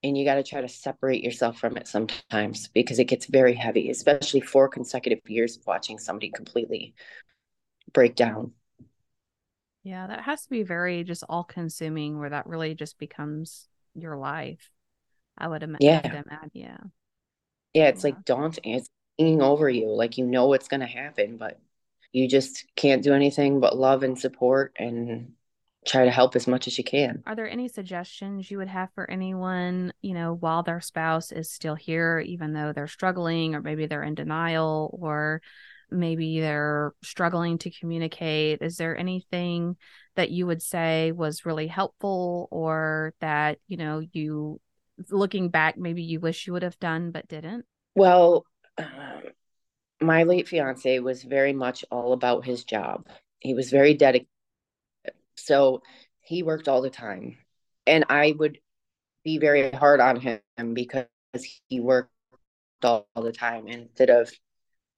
and 0.03 0.17
you 0.17 0.25
got 0.25 0.35
to 0.35 0.43
try 0.43 0.61
to 0.61 0.67
separate 0.67 1.23
yourself 1.23 1.57
from 1.59 1.77
it 1.77 1.87
sometimes 1.87 2.67
because 2.67 2.99
it 2.99 3.05
gets 3.05 3.25
very 3.25 3.53
heavy, 3.53 3.89
especially 3.89 4.41
four 4.41 4.67
consecutive 4.67 5.19
years 5.27 5.57
of 5.57 5.65
watching 5.65 5.97
somebody 5.97 6.29
completely 6.29 6.93
break 7.93 8.15
down. 8.15 8.51
Yeah, 9.83 10.07
that 10.07 10.21
has 10.21 10.43
to 10.43 10.49
be 10.49 10.63
very 10.63 11.03
just 11.03 11.23
all 11.27 11.43
consuming 11.43 12.19
where 12.19 12.29
that 12.29 12.47
really 12.47 12.73
just 12.73 12.97
becomes 12.99 13.67
your 13.95 14.17
life. 14.17 14.69
I 15.37 15.47
would 15.47 15.63
imagine. 15.63 15.87
Yeah. 15.87 16.21
Yeah. 16.53 16.77
Yeah, 17.73 17.87
it's 17.87 18.03
yeah. 18.03 18.11
like 18.11 18.25
daunting. 18.25 18.73
It's 18.75 18.89
hanging 19.17 19.41
over 19.41 19.69
you. 19.69 19.89
Like 19.89 20.17
you 20.17 20.25
know 20.25 20.47
what's 20.47 20.67
going 20.67 20.81
to 20.81 20.85
happen, 20.85 21.37
but 21.37 21.59
you 22.11 22.27
just 22.27 22.65
can't 22.75 23.03
do 23.03 23.13
anything 23.13 23.59
but 23.59 23.77
love 23.77 24.03
and 24.03 24.17
support 24.17 24.73
and 24.77 25.33
try 25.85 26.05
to 26.05 26.11
help 26.11 26.35
as 26.35 26.47
much 26.47 26.67
as 26.67 26.77
you 26.77 26.83
can. 26.83 27.23
Are 27.25 27.35
there 27.35 27.49
any 27.49 27.67
suggestions 27.67 28.49
you 28.49 28.57
would 28.57 28.67
have 28.67 28.89
for 28.95 29.09
anyone, 29.09 29.93
you 30.01 30.13
know, 30.13 30.33
while 30.33 30.63
their 30.63 30.81
spouse 30.81 31.31
is 31.31 31.51
still 31.51 31.75
here, 31.75 32.19
even 32.19 32.53
though 32.53 32.73
they're 32.73 32.87
struggling 32.87 33.55
or 33.55 33.61
maybe 33.61 33.85
they're 33.85 34.03
in 34.03 34.15
denial 34.15 34.97
or 34.99 35.41
maybe 35.91 36.39
they're 36.39 36.93
struggling 37.03 37.57
to 37.59 37.71
communicate. 37.71 38.61
Is 38.61 38.77
there 38.77 38.97
anything 38.97 39.77
that 40.15 40.31
you 40.31 40.47
would 40.47 40.61
say 40.61 41.11
was 41.11 41.45
really 41.45 41.67
helpful 41.67 42.47
or 42.51 43.13
that, 43.19 43.59
you 43.67 43.77
know, 43.77 44.01
you 44.11 44.59
looking 45.09 45.49
back, 45.49 45.77
maybe 45.77 46.03
you 46.03 46.19
wish 46.19 46.47
you 46.47 46.53
would 46.53 46.63
have 46.63 46.79
done 46.79 47.11
but 47.11 47.27
didn't? 47.27 47.65
Well, 47.95 48.45
uh, 48.77 48.83
my 50.01 50.23
late 50.23 50.47
fiance 50.47 50.99
was 50.99 51.23
very 51.23 51.53
much 51.53 51.85
all 51.91 52.13
about 52.13 52.45
his 52.45 52.63
job. 52.63 53.07
He 53.39 53.53
was 53.53 53.69
very 53.69 53.93
dedicated. 53.93 54.27
So 55.35 55.81
he 56.21 56.43
worked 56.43 56.67
all 56.67 56.81
the 56.81 56.89
time. 56.89 57.37
And 57.85 58.05
I 58.09 58.33
would 58.37 58.59
be 59.23 59.37
very 59.37 59.71
hard 59.71 59.99
on 59.99 60.19
him 60.19 60.41
because 60.73 61.07
he 61.69 61.79
worked 61.79 62.11
all, 62.83 63.07
all 63.15 63.23
the 63.23 63.31
time 63.31 63.67
instead 63.67 64.09
of 64.09 64.31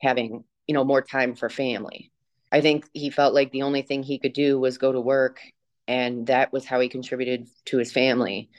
having, 0.01 0.43
you 0.67 0.73
know, 0.73 0.83
more 0.83 1.01
time 1.01 1.35
for 1.35 1.49
family. 1.49 2.11
I 2.51 2.61
think 2.61 2.87
he 2.93 3.09
felt 3.09 3.33
like 3.33 3.51
the 3.51 3.63
only 3.63 3.81
thing 3.81 4.03
he 4.03 4.19
could 4.19 4.33
do 4.33 4.59
was 4.59 4.77
go 4.77 4.91
to 4.91 5.01
work 5.01 5.41
and 5.87 6.27
that 6.27 6.51
was 6.51 6.65
how 6.65 6.79
he 6.79 6.89
contributed 6.89 7.47
to 7.65 7.77
his 7.77 7.91
family. 7.91 8.49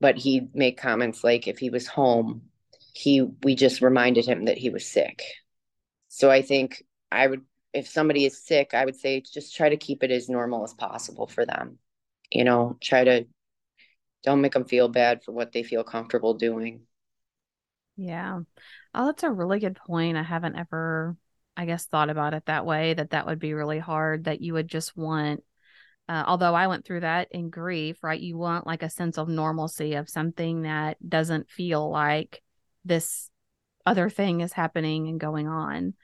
But 0.00 0.16
he'd 0.18 0.54
make 0.54 0.78
comments 0.78 1.22
like 1.22 1.46
if 1.46 1.58
he 1.58 1.70
was 1.70 1.86
home, 1.86 2.42
he 2.94 3.22
we 3.42 3.54
just 3.54 3.80
reminded 3.80 4.26
him 4.26 4.46
that 4.46 4.58
he 4.58 4.70
was 4.70 4.86
sick. 4.86 5.22
So 6.08 6.30
I 6.30 6.42
think 6.42 6.82
I 7.10 7.26
would 7.26 7.42
if 7.72 7.88
somebody 7.88 8.24
is 8.24 8.44
sick, 8.44 8.74
I 8.74 8.84
would 8.84 8.96
say 8.96 9.20
just 9.20 9.56
try 9.56 9.68
to 9.68 9.76
keep 9.76 10.02
it 10.02 10.10
as 10.10 10.28
normal 10.28 10.64
as 10.64 10.74
possible 10.74 11.26
for 11.26 11.46
them. 11.46 11.78
You 12.30 12.44
know, 12.44 12.76
try 12.80 13.04
to 13.04 13.26
don't 14.22 14.40
make 14.40 14.52
them 14.52 14.64
feel 14.64 14.88
bad 14.88 15.22
for 15.22 15.32
what 15.32 15.52
they 15.52 15.62
feel 15.62 15.84
comfortable 15.84 16.34
doing. 16.34 16.82
Yeah. 17.96 18.40
Oh, 18.94 19.06
that's 19.06 19.22
a 19.22 19.30
really 19.30 19.58
good 19.60 19.76
point. 19.76 20.16
I 20.16 20.22
haven't 20.22 20.56
ever, 20.56 21.16
I 21.56 21.66
guess, 21.66 21.86
thought 21.86 22.10
about 22.10 22.34
it 22.34 22.46
that 22.46 22.64
way, 22.64 22.94
that 22.94 23.10
that 23.10 23.26
would 23.26 23.38
be 23.38 23.54
really 23.54 23.78
hard, 23.78 24.24
that 24.24 24.40
you 24.40 24.54
would 24.54 24.68
just 24.68 24.96
want, 24.96 25.42
uh, 26.08 26.24
although 26.26 26.54
I 26.54 26.68
went 26.68 26.84
through 26.84 27.00
that 27.00 27.28
in 27.32 27.50
grief, 27.50 28.02
right? 28.02 28.20
You 28.20 28.38
want 28.38 28.66
like 28.66 28.82
a 28.82 28.90
sense 28.90 29.18
of 29.18 29.28
normalcy 29.28 29.94
of 29.94 30.08
something 30.08 30.62
that 30.62 30.96
doesn't 31.06 31.50
feel 31.50 31.90
like 31.90 32.42
this 32.84 33.30
other 33.84 34.08
thing 34.08 34.40
is 34.40 34.52
happening 34.52 35.08
and 35.08 35.20
going 35.20 35.48
on. 35.48 35.94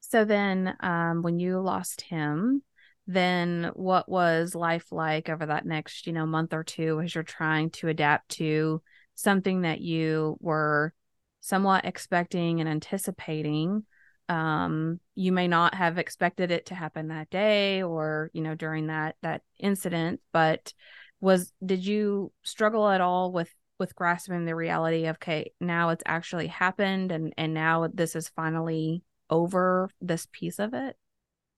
So 0.00 0.24
then, 0.24 0.74
um, 0.80 1.22
when 1.22 1.38
you 1.38 1.60
lost 1.60 2.00
him, 2.00 2.62
then 3.06 3.70
what 3.74 4.08
was 4.08 4.54
life 4.54 4.92
like 4.92 5.28
over 5.28 5.46
that 5.46 5.66
next, 5.66 6.06
you 6.06 6.12
know, 6.12 6.26
month 6.26 6.52
or 6.52 6.62
two 6.62 7.00
as 7.00 7.14
you're 7.14 7.24
trying 7.24 7.70
to 7.70 7.88
adapt 7.88 8.28
to 8.30 8.82
something 9.14 9.62
that 9.62 9.80
you 9.80 10.36
were 10.40 10.92
somewhat 11.40 11.84
expecting 11.84 12.60
and 12.60 12.68
anticipating? 12.68 13.84
Um, 14.28 15.00
you 15.14 15.32
may 15.32 15.48
not 15.48 15.74
have 15.74 15.96
expected 15.96 16.50
it 16.50 16.66
to 16.66 16.74
happen 16.74 17.08
that 17.08 17.30
day 17.30 17.82
or, 17.82 18.30
you 18.34 18.42
know, 18.42 18.54
during 18.54 18.88
that 18.88 19.16
that 19.22 19.42
incident, 19.58 20.20
but 20.32 20.72
was 21.20 21.52
did 21.64 21.84
you 21.84 22.32
struggle 22.42 22.88
at 22.88 23.00
all 23.00 23.32
with 23.32 23.52
with 23.78 23.94
grasping 23.94 24.44
the 24.44 24.54
reality 24.54 25.06
of 25.06 25.16
okay 25.16 25.52
now 25.60 25.90
it's 25.90 26.02
actually 26.06 26.46
happened 26.46 27.12
and 27.12 27.32
and 27.36 27.54
now 27.54 27.88
this 27.92 28.14
is 28.14 28.28
finally 28.28 29.02
over 29.30 29.90
this 30.00 30.26
piece 30.32 30.58
of 30.58 30.74
it? 30.74 30.96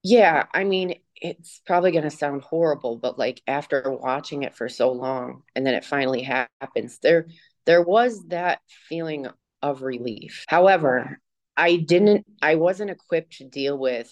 Yeah 0.03 0.47
i 0.55 0.65
mean 0.65 0.95
it's 1.17 1.61
probably 1.67 1.91
going 1.93 2.05
to 2.05 2.11
sound 2.11 2.43
horrible 2.43 2.97
but 2.97 3.19
like 3.19 3.43
after 3.47 3.85
watching 3.91 4.43
it 4.45 4.55
for 4.55 4.69
so 4.69 4.93
long 4.93 5.43
and 5.55 5.67
then 5.67 5.75
it 5.75 5.85
finally 5.85 6.23
happens 6.23 6.99
there 7.03 7.27
there 7.67 7.83
was 7.83 8.27
that 8.29 8.61
feeling 8.89 9.29
of 9.63 9.83
relief. 9.83 10.45
However 10.49 11.21
i 11.57 11.77
didn't 11.77 12.25
i 12.41 12.55
wasn't 12.55 12.91
equipped 12.91 13.39
to 13.39 13.45
deal 13.45 13.77
with 13.77 14.11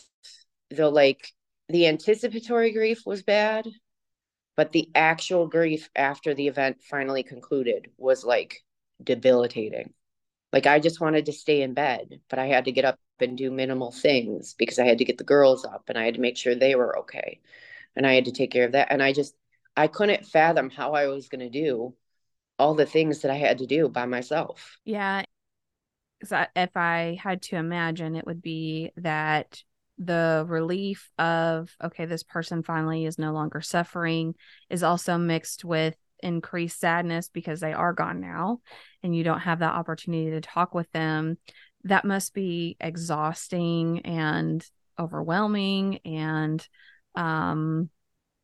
the 0.71 0.91
like 0.91 1.33
the 1.71 1.87
anticipatory 1.87 2.73
grief 2.73 3.03
was 3.07 3.23
bad 3.23 3.67
but 4.57 4.73
the 4.73 4.91
actual 4.95 5.47
grief 5.47 5.89
after 5.97 6.35
the 6.35 6.49
event 6.49 6.83
finally 6.83 7.23
concluded 7.23 7.89
was 7.97 8.25
like 8.25 8.59
debilitating. 9.03 9.95
Like 10.53 10.67
i 10.67 10.81
just 10.81 11.01
wanted 11.01 11.27
to 11.27 11.33
stay 11.33 11.63
in 11.63 11.73
bed 11.73 12.21
but 12.29 12.39
i 12.39 12.47
had 12.47 12.67
to 12.67 12.73
get 12.73 12.85
up 12.85 12.99
and 13.23 13.37
do 13.37 13.51
minimal 13.51 13.91
things 13.91 14.55
because 14.55 14.79
i 14.79 14.85
had 14.85 14.99
to 14.99 15.05
get 15.05 15.19
the 15.19 15.25
girls 15.25 15.65
up 15.65 15.85
and 15.89 15.99
i 15.99 16.05
had 16.05 16.15
to 16.15 16.21
make 16.21 16.37
sure 16.37 16.55
they 16.55 16.75
were 16.75 16.99
okay. 17.01 17.41
And 17.97 18.07
i 18.07 18.15
had 18.15 18.27
to 18.27 18.33
take 18.33 18.51
care 18.51 18.65
of 18.65 18.73
that. 18.73 18.89
And 18.91 19.03
i 19.03 19.13
just 19.13 19.35
i 19.77 19.87
couldn't 19.87 20.27
fathom 20.27 20.71
how 20.71 20.93
i 20.93 21.07
was 21.07 21.29
going 21.29 21.41
to 21.41 21.51
do 21.51 21.95
all 22.59 22.75
the 22.75 22.87
things 22.87 23.21
that 23.21 23.31
i 23.31 23.37
had 23.37 23.59
to 23.59 23.67
do 23.67 23.89
by 23.89 24.07
myself. 24.07 24.79
Yeah. 24.85 25.23
So 26.25 26.45
if 26.57 26.77
i 26.77 27.19
had 27.23 27.43
to 27.43 27.57
imagine 27.57 28.17
it 28.17 28.27
would 28.27 28.43
be 28.43 28.93
that 28.97 29.63
the 29.99 30.45
relief 30.47 31.11
of 31.19 31.75
okay 31.83 32.07
this 32.07 32.23
person 32.23 32.63
finally 32.63 33.05
is 33.05 33.19
no 33.19 33.33
longer 33.33 33.61
suffering 33.61 34.35
is 34.71 34.85
also 34.85 35.19
mixed 35.19 35.65
with 35.65 35.97
increased 36.21 36.81
sadness 36.81 37.29
because 37.33 37.61
they 37.61 37.73
are 37.73 37.93
gone 37.93 38.21
now 38.21 38.61
and 39.03 39.15
you 39.15 39.25
don't 39.25 39.41
have 39.41 39.61
that 39.61 39.75
opportunity 39.75 40.31
to 40.31 40.41
talk 40.41 40.75
with 40.75 40.91
them 40.93 41.37
that 41.85 42.05
must 42.05 42.35
be 42.35 42.77
exhausting 42.81 44.01
and 44.01 44.65
overwhelming 44.99 45.99
and 46.05 46.67
um 47.15 47.89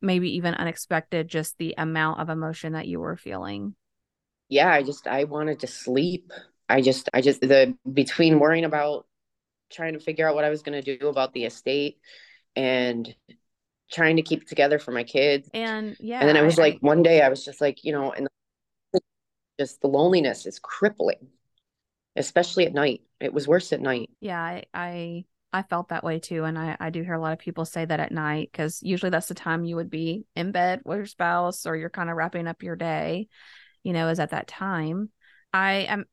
maybe 0.00 0.36
even 0.36 0.54
unexpected 0.54 1.28
just 1.28 1.56
the 1.58 1.74
amount 1.78 2.20
of 2.20 2.28
emotion 2.28 2.74
that 2.74 2.86
you 2.86 3.00
were 3.00 3.16
feeling 3.16 3.74
yeah 4.48 4.70
i 4.70 4.82
just 4.82 5.06
i 5.06 5.24
wanted 5.24 5.60
to 5.60 5.66
sleep 5.66 6.32
i 6.68 6.80
just 6.80 7.08
i 7.14 7.20
just 7.20 7.40
the 7.40 7.76
between 7.92 8.38
worrying 8.38 8.64
about 8.64 9.06
trying 9.74 9.94
to 9.94 10.00
figure 10.00 10.28
out 10.28 10.34
what 10.34 10.44
I 10.44 10.50
was 10.50 10.62
going 10.62 10.80
to 10.80 10.96
do 10.96 11.08
about 11.08 11.32
the 11.32 11.44
estate 11.44 11.98
and 12.56 13.12
trying 13.90 14.16
to 14.16 14.22
keep 14.22 14.42
it 14.42 14.48
together 14.48 14.78
for 14.78 14.92
my 14.92 15.04
kids. 15.04 15.48
And 15.52 15.96
yeah. 16.00 16.20
And 16.20 16.28
then 16.28 16.36
I 16.36 16.42
was 16.42 16.58
I, 16.58 16.62
like, 16.62 16.78
one 16.80 17.02
day 17.02 17.20
I 17.20 17.28
was 17.28 17.44
just 17.44 17.60
like, 17.60 17.84
you 17.84 17.92
know, 17.92 18.12
and 18.12 18.28
just 19.58 19.80
the 19.80 19.88
loneliness 19.88 20.46
is 20.46 20.58
crippling, 20.58 21.28
especially 22.16 22.66
at 22.66 22.74
night. 22.74 23.02
It 23.20 23.32
was 23.32 23.48
worse 23.48 23.72
at 23.72 23.80
night. 23.80 24.10
Yeah. 24.20 24.40
I, 24.40 24.64
I, 24.72 25.24
I 25.52 25.62
felt 25.62 25.88
that 25.88 26.04
way 26.04 26.18
too. 26.18 26.44
And 26.44 26.58
I, 26.58 26.76
I 26.80 26.90
do 26.90 27.02
hear 27.02 27.14
a 27.14 27.20
lot 27.20 27.32
of 27.32 27.38
people 27.38 27.64
say 27.64 27.84
that 27.84 28.00
at 28.00 28.12
night 28.12 28.50
because 28.50 28.80
usually 28.82 29.10
that's 29.10 29.28
the 29.28 29.34
time 29.34 29.64
you 29.64 29.76
would 29.76 29.90
be 29.90 30.26
in 30.34 30.52
bed 30.52 30.80
with 30.84 30.98
your 30.98 31.06
spouse 31.06 31.66
or 31.66 31.76
you're 31.76 31.90
kind 31.90 32.10
of 32.10 32.16
wrapping 32.16 32.46
up 32.46 32.62
your 32.62 32.76
day, 32.76 33.28
you 33.82 33.92
know, 33.92 34.08
is 34.08 34.18
at 34.18 34.30
that 34.30 34.48
time. 34.48 35.10
I 35.52 35.86
am 35.88 36.06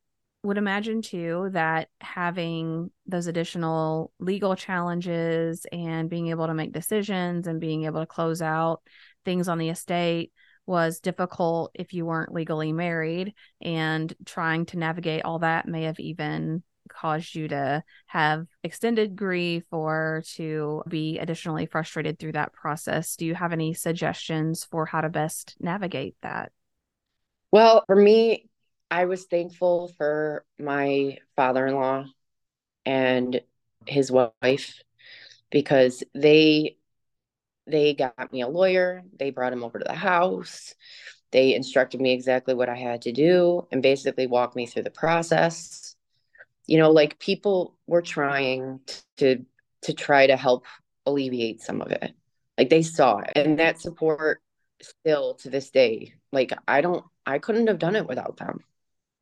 would 0.44 0.58
imagine 0.58 1.04
too 1.04 1.50
that 1.54 1.90
having 2.00 2.90
those 3.06 3.28
additional 3.28 4.12
legal 4.20 4.56
challenges 4.56 5.66
and 5.72 6.10
being 6.10 6.28
able 6.28 6.48
to 6.48 6.54
make 6.54 6.74
decisions 6.74 7.46
and 7.46 7.60
being 7.60 7.86
able 7.86 8.00
to 8.00 8.08
close 8.08 8.42
out 8.42 8.82
things 9.24 9.48
on 9.48 9.60
the 9.60 9.70
estate 9.70 10.32
was 10.72 11.02
difficult 11.02 11.70
if 11.74 11.94
you 11.94 12.06
weren't 12.06 12.34
legally 12.34 12.72
married 12.72 13.34
and 13.62 14.14
trying 14.26 14.66
to 14.68 14.80
navigate 14.80 15.26
all 15.26 15.40
that 15.40 15.68
may 15.68 15.84
have 15.84 16.00
even 16.00 16.64
caused 16.90 17.36
you 17.36 17.50
to 17.50 17.84
have 18.08 18.48
extended 18.64 19.18
grief 19.18 19.64
or 19.70 20.24
to 20.36 20.82
be 20.88 21.20
additionally 21.20 21.66
frustrated 21.66 22.18
through 22.18 22.32
that 22.32 22.54
process. 22.54 23.18
Do 23.18 23.26
you 23.26 23.36
have 23.36 23.52
any 23.52 23.74
suggestions 23.74 24.64
for 24.64 24.86
how 24.86 25.02
to 25.02 25.10
best 25.10 25.56
navigate 25.60 26.16
that? 26.22 26.54
Well 27.52 27.84
for 27.86 27.96
me 27.96 28.50
I 28.90 29.06
was 29.06 29.26
thankful 29.26 29.92
for 29.98 30.46
my 30.58 31.18
father 31.36 31.68
in 31.68 31.76
law 31.76 32.06
and 32.86 33.42
his 33.86 34.10
wife 34.10 34.82
because 35.50 36.02
they 36.14 36.78
they 37.72 37.94
got 37.94 38.32
me 38.32 38.42
a 38.42 38.48
lawyer 38.48 39.04
they 39.18 39.32
brought 39.32 39.54
him 39.54 39.64
over 39.64 39.80
to 39.80 39.86
the 39.88 39.94
house 39.94 40.76
they 41.32 41.56
instructed 41.56 42.02
me 42.02 42.12
exactly 42.12 42.54
what 42.54 42.70
i 42.70 42.76
had 42.76 43.02
to 43.02 43.12
do 43.12 43.68
and 43.72 43.82
basically 43.82 44.28
walked 44.28 44.56
me 44.56 44.66
through 44.66 44.84
the 44.84 44.92
process 44.92 45.96
you 46.68 46.78
know 46.78 46.92
like 46.92 47.20
people 47.20 47.76
were 47.88 48.02
trying 48.02 48.80
to 49.18 49.46
to 49.82 49.94
try 49.94 50.28
to 50.28 50.38
help 50.38 50.66
alleviate 51.06 51.62
some 51.62 51.82
of 51.82 51.92
it 51.92 52.14
like 52.58 52.70
they 52.70 52.84
saw 52.84 53.20
it 53.20 53.32
and 53.36 53.60
that 53.60 53.80
support 53.80 54.42
still 54.82 55.36
to 55.36 55.50
this 55.50 55.70
day 55.72 56.14
like 56.32 56.52
i 56.68 56.82
don't 56.82 57.06
i 57.26 57.40
couldn't 57.40 57.68
have 57.68 57.80
done 57.80 57.96
it 57.96 58.08
without 58.08 58.38
them 58.38 58.64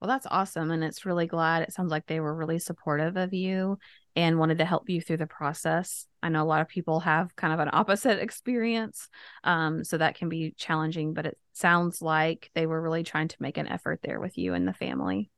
well, 0.01 0.07
that's 0.07 0.27
awesome. 0.29 0.71
And 0.71 0.83
it's 0.83 1.05
really 1.05 1.27
glad. 1.27 1.63
It 1.63 1.73
sounds 1.73 1.91
like 1.91 2.07
they 2.07 2.21
were 2.21 2.33
really 2.33 2.59
supportive 2.59 3.17
of 3.17 3.33
you 3.33 3.77
and 4.19 4.37
wanted 4.37 4.57
to 4.57 4.65
help 4.65 4.89
you 4.89 5.01
through 5.01 5.17
the 5.17 5.27
process. 5.27 6.05
I 6.21 6.29
know 6.29 6.43
a 6.43 6.45
lot 6.45 6.61
of 6.61 6.67
people 6.67 6.99
have 6.99 7.35
kind 7.35 7.53
of 7.53 7.59
an 7.59 7.69
opposite 7.71 8.19
experience. 8.23 9.07
Um, 9.43 9.83
so 9.83 9.97
that 9.97 10.15
can 10.15 10.29
be 10.29 10.53
challenging, 10.57 11.13
but 11.13 11.25
it 11.25 11.37
sounds 11.53 12.01
like 12.01 12.51
they 12.53 12.65
were 12.65 12.81
really 12.81 13.03
trying 13.03 13.29
to 13.29 13.37
make 13.39 13.57
an 13.57 13.67
effort 13.67 14.01
there 14.03 14.19
with 14.19 14.37
you 14.37 14.53
and 14.53 14.67
the 14.67 14.73
family. 14.73 15.31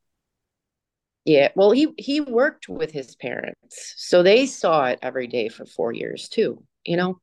Yeah. 1.25 1.49
Well, 1.55 1.71
he 1.71 1.93
he 1.97 2.19
worked 2.19 2.67
with 2.67 2.91
his 2.91 3.15
parents. 3.15 3.93
So 3.97 4.23
they 4.23 4.47
saw 4.47 4.85
it 4.85 4.99
every 5.03 5.27
day 5.27 5.49
for 5.49 5.65
4 5.65 5.93
years 5.93 6.27
too, 6.29 6.63
you 6.83 6.97
know. 6.97 7.19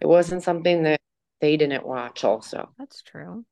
It 0.00 0.06
wasn't 0.06 0.44
something 0.44 0.84
that 0.84 1.00
they 1.40 1.56
didn't 1.56 1.86
watch 1.86 2.22
also. 2.24 2.70
That's 2.78 3.02
true. 3.02 3.44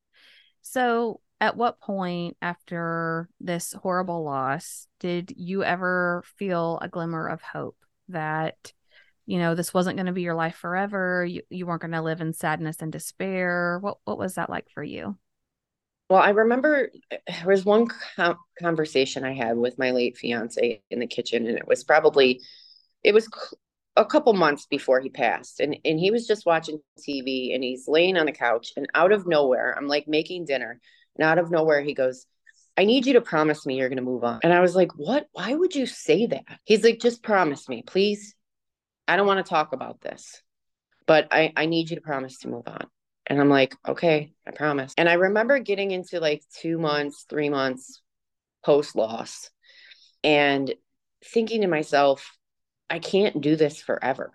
So, 0.63 1.21
at 1.41 1.57
what 1.57 1.81
point 1.81 2.37
after 2.43 3.29
this 3.41 3.73
horrible 3.73 4.25
loss 4.25 4.87
did 5.01 5.33
you 5.37 5.63
ever 5.63 6.23
feel 6.37 6.79
a 6.83 6.89
glimmer 6.89 7.29
of 7.29 7.41
hope 7.43 7.77
that 8.09 8.73
you 9.29 9.39
know, 9.39 9.55
this 9.55 9.75
wasn't 9.75 9.97
going 9.97 10.07
to 10.07 10.13
be 10.13 10.23
your 10.23 10.35
life 10.35 10.57
forever. 10.57 11.23
You, 11.23 11.43
you 11.51 11.67
weren't 11.67 11.83
going 11.83 11.91
to 11.91 12.01
live 12.01 12.23
in 12.23 12.33
sadness 12.33 12.79
and 12.81 12.91
despair. 12.91 13.79
What, 13.79 13.99
what 14.05 14.17
was 14.17 14.37
that 14.37 14.49
like 14.49 14.71
for 14.73 14.83
you? 14.83 15.19
Well, 16.09 16.23
I 16.23 16.31
remember 16.31 16.89
there 17.11 17.47
was 17.47 17.63
one 17.63 17.89
conversation 18.59 19.25
I 19.25 19.35
had 19.35 19.59
with 19.59 19.79
my 19.79 19.91
late 19.91 20.17
fiance 20.17 20.83
in 20.91 20.99
the 20.99 21.07
kitchen, 21.07 21.47
and 21.47 21.59
it 21.59 21.69
was 21.69 21.85
probably, 21.85 22.41
it 23.05 23.13
was 23.13 23.29
a 23.97 24.05
couple 24.07 24.33
months 24.33 24.65
before 24.65 25.01
he 25.01 25.11
passed 25.11 25.59
and 25.59 25.77
and 25.85 25.99
he 25.99 26.13
was 26.13 26.27
just 26.27 26.47
watching 26.47 26.79
TV 27.01 27.53
and 27.53 27.65
he's 27.65 27.89
laying 27.89 28.17
on 28.17 28.27
the 28.27 28.33
couch 28.33 28.73
and 28.77 28.87
out 28.95 29.11
of 29.11 29.27
nowhere 29.27 29.75
I'm 29.77 29.89
like 29.89 30.07
making 30.07 30.45
dinner 30.45 30.81
and 31.19 31.27
out 31.27 31.39
of 31.39 31.51
nowhere 31.51 31.83
he 31.83 31.95
goes 31.95 32.27
I 32.79 32.85
need 32.85 33.07
you 33.07 33.15
to 33.15 33.21
promise 33.21 33.67
me 33.67 33.77
you're 33.77 33.89
going 33.89 33.97
to 33.97 34.05
move 34.05 34.23
on. 34.23 34.39
And 34.45 34.53
I 34.53 34.61
was 34.61 34.77
like, 34.77 34.93
"What? 34.97 35.27
Why 35.33 35.53
would 35.53 35.75
you 35.75 35.85
say 35.85 36.27
that?" 36.27 36.45
He's 36.65 36.85
like, 36.85 37.01
"Just 37.01 37.25
promise 37.25 37.69
me, 37.69 37.83
please. 37.83 38.37
I 39.09 39.17
don't 39.17 39.27
want 39.27 39.45
to 39.45 39.51
talk 39.51 39.73
about 39.73 40.01
this. 40.01 40.41
But 41.05 41.27
I 41.33 41.53
I 41.57 41.67
need 41.67 41.91
you 41.91 41.97
to 41.97 42.03
promise 42.03 42.39
to 42.39 42.49
move 42.49 42.69
on." 42.69 42.87
And 43.27 43.41
I'm 43.41 43.49
like, 43.49 43.75
"Okay, 43.87 44.33
I 44.47 44.53
promise." 44.53 44.95
And 44.97 45.09
I 45.09 45.15
remember 45.15 45.59
getting 45.59 45.91
into 45.91 46.21
like 46.21 46.45
2 46.61 46.79
months, 46.79 47.27
3 47.29 47.49
months 47.49 48.01
post 48.65 48.95
loss 48.95 49.51
and 50.23 50.73
thinking 51.25 51.63
to 51.63 51.67
myself, 51.67 52.37
I 52.89 53.01
can't 53.01 53.41
do 53.41 53.57
this 53.57 53.81
forever. 53.81 54.33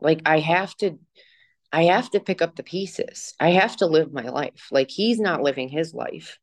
Like 0.00 0.22
I 0.24 0.38
have 0.38 0.72
to 0.76 1.00
I 1.72 1.84
have 1.84 2.10
to 2.10 2.20
pick 2.20 2.42
up 2.42 2.56
the 2.56 2.62
pieces. 2.62 3.34
I 3.40 3.50
have 3.50 3.76
to 3.78 3.86
live 3.86 4.12
my 4.12 4.28
life. 4.28 4.68
Like 4.70 4.90
he's 4.90 5.18
not 5.20 5.42
living 5.42 5.68
his 5.68 5.94
life 5.94 6.38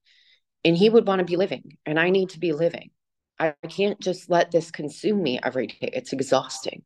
and 0.66 0.78
he 0.78 0.90
would 0.90 1.08
want 1.08 1.20
to 1.20 1.26
be 1.26 1.38
living 1.38 1.78
and 1.86 2.00
I 2.00 2.10
need 2.10 2.30
to 2.32 2.40
be 2.40 2.54
living. 2.54 2.92
I 3.40 3.56
can't 3.70 4.00
just 4.02 4.30
let 4.30 4.52
this 4.52 4.72
consume 4.72 5.24
me 5.24 5.40
every 5.44 5.68
day. 5.68 5.92
It's 5.94 6.14
exhausting. 6.14 6.84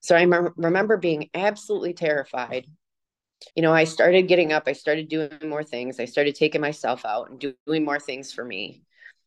So 0.00 0.16
I 0.16 0.22
m- 0.22 0.54
remember 0.56 0.96
being 0.96 1.30
absolutely 1.34 1.94
terrified. 1.94 2.66
You 3.54 3.62
know, 3.62 3.72
I 3.72 3.84
started 3.84 4.28
getting 4.28 4.52
up, 4.52 4.64
I 4.66 4.72
started 4.72 5.08
doing 5.08 5.30
more 5.44 5.64
things, 5.64 6.00
I 6.00 6.04
started 6.04 6.34
taking 6.34 6.60
myself 6.60 7.04
out 7.04 7.30
and 7.30 7.40
doing 7.66 7.84
more 7.84 8.00
things 8.00 8.32
for 8.32 8.44
me. 8.44 8.82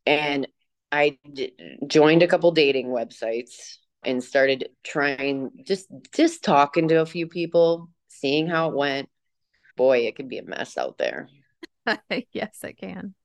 And 0.05 0.47
I 0.91 1.17
d- 1.33 1.53
joined 1.87 2.23
a 2.23 2.27
couple 2.27 2.51
dating 2.51 2.87
websites 2.87 3.77
and 4.03 4.23
started 4.23 4.69
trying 4.83 5.51
just 5.65 5.87
just 6.13 6.43
talking 6.43 6.87
to 6.89 7.01
a 7.01 7.05
few 7.05 7.27
people, 7.27 7.89
seeing 8.21 8.47
how 8.47 8.69
it 8.69 8.75
went. 8.75 9.09
Boy, 9.75 10.07
it 10.07 10.15
can 10.15 10.27
be 10.27 10.37
a 10.37 10.43
mess 10.43 10.77
out 10.77 10.97
there. 10.97 11.27
yes, 12.31 12.59
it 12.63 12.77
can. 12.77 13.15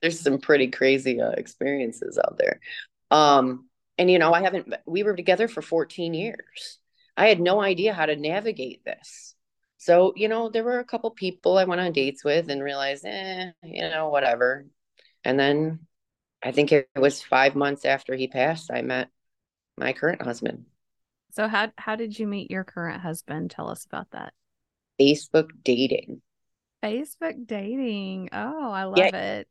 There's 0.00 0.20
some 0.20 0.38
pretty 0.38 0.68
crazy 0.68 1.20
uh, 1.20 1.30
experiences 1.30 2.18
out 2.18 2.38
there. 2.38 2.60
Um, 3.10 3.68
and 3.98 4.10
you 4.10 4.18
know, 4.18 4.32
I 4.32 4.42
haven't. 4.42 4.74
We 4.86 5.02
were 5.02 5.16
together 5.16 5.48
for 5.48 5.62
14 5.62 6.14
years. 6.14 6.78
I 7.16 7.28
had 7.28 7.40
no 7.40 7.60
idea 7.60 7.94
how 7.94 8.06
to 8.06 8.16
navigate 8.16 8.84
this. 8.84 9.34
So 9.76 10.12
you 10.16 10.28
know, 10.28 10.48
there 10.48 10.64
were 10.64 10.80
a 10.80 10.84
couple 10.84 11.10
people 11.10 11.58
I 11.58 11.64
went 11.64 11.80
on 11.80 11.92
dates 11.92 12.24
with 12.24 12.50
and 12.50 12.62
realized, 12.62 13.04
eh, 13.04 13.50
you 13.62 13.82
know, 13.82 14.08
whatever. 14.08 14.66
And 15.22 15.38
then 15.38 15.86
I 16.42 16.52
think 16.52 16.72
it 16.72 16.88
was 16.96 17.22
five 17.22 17.54
months 17.54 17.84
after 17.84 18.14
he 18.14 18.28
passed, 18.28 18.70
I 18.70 18.82
met 18.82 19.08
my 19.78 19.92
current 19.92 20.22
husband. 20.22 20.66
So 21.34 21.48
how 21.48 21.72
how 21.76 21.96
did 21.96 22.16
you 22.18 22.26
meet 22.28 22.50
your 22.50 22.62
current 22.62 23.00
husband? 23.00 23.50
Tell 23.50 23.68
us 23.68 23.84
about 23.84 24.10
that. 24.12 24.32
Facebook 25.00 25.48
dating. 25.64 26.22
Facebook 26.82 27.46
dating. 27.46 28.28
Oh, 28.32 28.70
I 28.70 28.84
love 28.84 28.98
yeah. 28.98 29.16
it. 29.16 29.48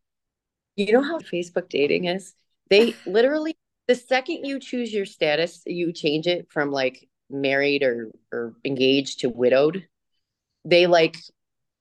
You 0.77 0.93
know 0.93 1.01
how 1.01 1.19
mm. 1.19 1.29
Facebook 1.29 1.67
dating 1.67 2.05
is? 2.05 2.33
They 2.69 2.95
literally 3.05 3.57
the 3.87 3.95
second 3.95 4.45
you 4.45 4.59
choose 4.59 4.93
your 4.93 5.05
status, 5.05 5.61
you 5.65 5.91
change 5.91 6.25
it 6.25 6.47
from 6.49 6.71
like 6.71 7.09
married 7.29 7.83
or 7.83 8.11
or 8.31 8.53
engaged 8.63 9.19
to 9.19 9.29
widowed. 9.29 9.85
They 10.63 10.87
like 10.87 11.17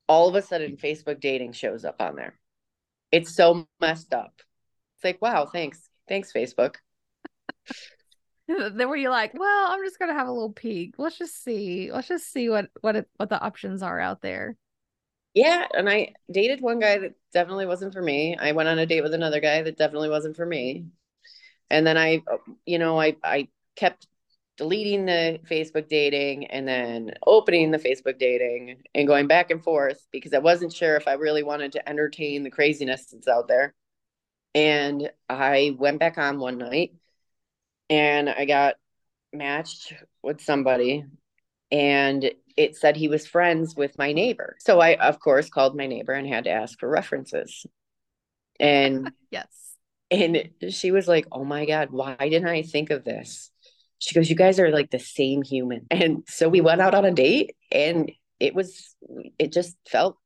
all 0.08 0.28
of 0.28 0.34
a 0.34 0.42
sudden 0.42 0.76
Facebook 0.76 1.20
dating 1.20 1.52
shows 1.52 1.84
up 1.84 2.02
on 2.02 2.16
there. 2.16 2.34
It's 3.12 3.36
so 3.36 3.68
messed 3.80 4.12
up. 4.12 4.34
It's 4.96 5.04
like, 5.04 5.22
wow, 5.22 5.46
thanks. 5.46 5.88
Thanks, 6.08 6.32
Facebook. 6.32 6.74
then 8.48 8.88
were 8.88 8.96
you 8.96 9.10
like, 9.10 9.34
well, 9.34 9.70
I'm 9.70 9.84
just 9.84 9.98
gonna 9.98 10.14
have 10.14 10.28
a 10.28 10.32
little 10.32 10.52
peek. 10.52 10.94
Let's 10.98 11.18
just 11.18 11.42
see. 11.42 11.90
Let's 11.92 12.08
just 12.08 12.32
see 12.32 12.48
what 12.48 12.70
what 12.80 12.96
it, 12.96 13.08
what 13.16 13.28
the 13.28 13.40
options 13.40 13.82
are 13.82 14.00
out 14.00 14.22
there. 14.22 14.56
Yeah, 15.34 15.66
and 15.72 15.88
I 15.88 16.12
dated 16.30 16.60
one 16.60 16.78
guy 16.78 16.98
that 16.98 17.14
definitely 17.32 17.66
wasn't 17.66 17.94
for 17.94 18.02
me. 18.02 18.36
I 18.38 18.52
went 18.52 18.68
on 18.68 18.78
a 18.78 18.86
date 18.86 19.02
with 19.02 19.14
another 19.14 19.40
guy 19.40 19.62
that 19.62 19.78
definitely 19.78 20.10
wasn't 20.10 20.36
for 20.36 20.44
me. 20.44 20.86
And 21.70 21.86
then 21.86 21.96
I, 21.96 22.22
uh, 22.30 22.36
you 22.66 22.78
know, 22.78 23.00
I 23.00 23.16
I 23.24 23.48
kept 23.76 24.06
deleting 24.58 25.06
the 25.06 25.40
Facebook 25.50 25.88
dating 25.88 26.46
and 26.46 26.68
then 26.68 27.12
opening 27.26 27.70
the 27.70 27.78
Facebook 27.78 28.18
dating 28.18 28.82
and 28.94 29.08
going 29.08 29.26
back 29.26 29.50
and 29.50 29.62
forth 29.62 30.06
because 30.12 30.34
I 30.34 30.38
wasn't 30.38 30.72
sure 30.72 30.96
if 30.96 31.08
I 31.08 31.14
really 31.14 31.42
wanted 31.42 31.72
to 31.72 31.88
entertain 31.88 32.42
the 32.42 32.50
craziness 32.50 33.06
that's 33.06 33.28
out 33.28 33.48
there. 33.48 33.74
And 34.54 35.10
I 35.30 35.74
went 35.78 35.98
back 35.98 36.18
on 36.18 36.38
one 36.38 36.58
night 36.58 36.92
and 37.88 38.28
I 38.28 38.44
got 38.44 38.74
matched 39.32 39.92
with 40.22 40.40
somebody 40.40 41.04
and 41.70 42.30
it 42.56 42.76
said 42.76 42.96
he 42.96 43.08
was 43.08 43.26
friends 43.26 43.74
with 43.74 43.96
my 43.98 44.12
neighbor. 44.12 44.56
So 44.60 44.80
I 44.80 44.94
of 44.96 45.20
course 45.20 45.48
called 45.48 45.76
my 45.76 45.86
neighbor 45.86 46.12
and 46.12 46.26
had 46.26 46.44
to 46.44 46.50
ask 46.50 46.78
for 46.78 46.88
references. 46.88 47.66
And 48.60 49.10
yes. 49.30 49.48
And 50.10 50.50
she 50.68 50.90
was 50.90 51.08
like, 51.08 51.26
"Oh 51.32 51.44
my 51.44 51.64
god, 51.64 51.88
why 51.90 52.16
didn't 52.20 52.48
I 52.48 52.62
think 52.62 52.90
of 52.90 53.02
this?" 53.02 53.50
She 53.98 54.14
goes, 54.14 54.28
"You 54.28 54.36
guys 54.36 54.60
are 54.60 54.70
like 54.70 54.90
the 54.90 54.98
same 54.98 55.42
human." 55.42 55.86
And 55.90 56.24
so 56.28 56.50
we 56.50 56.60
went 56.60 56.82
out 56.82 56.94
on 56.94 57.06
a 57.06 57.10
date 57.10 57.56
and 57.70 58.12
it 58.38 58.54
was 58.54 58.94
it 59.38 59.52
just 59.52 59.74
felt 59.88 60.18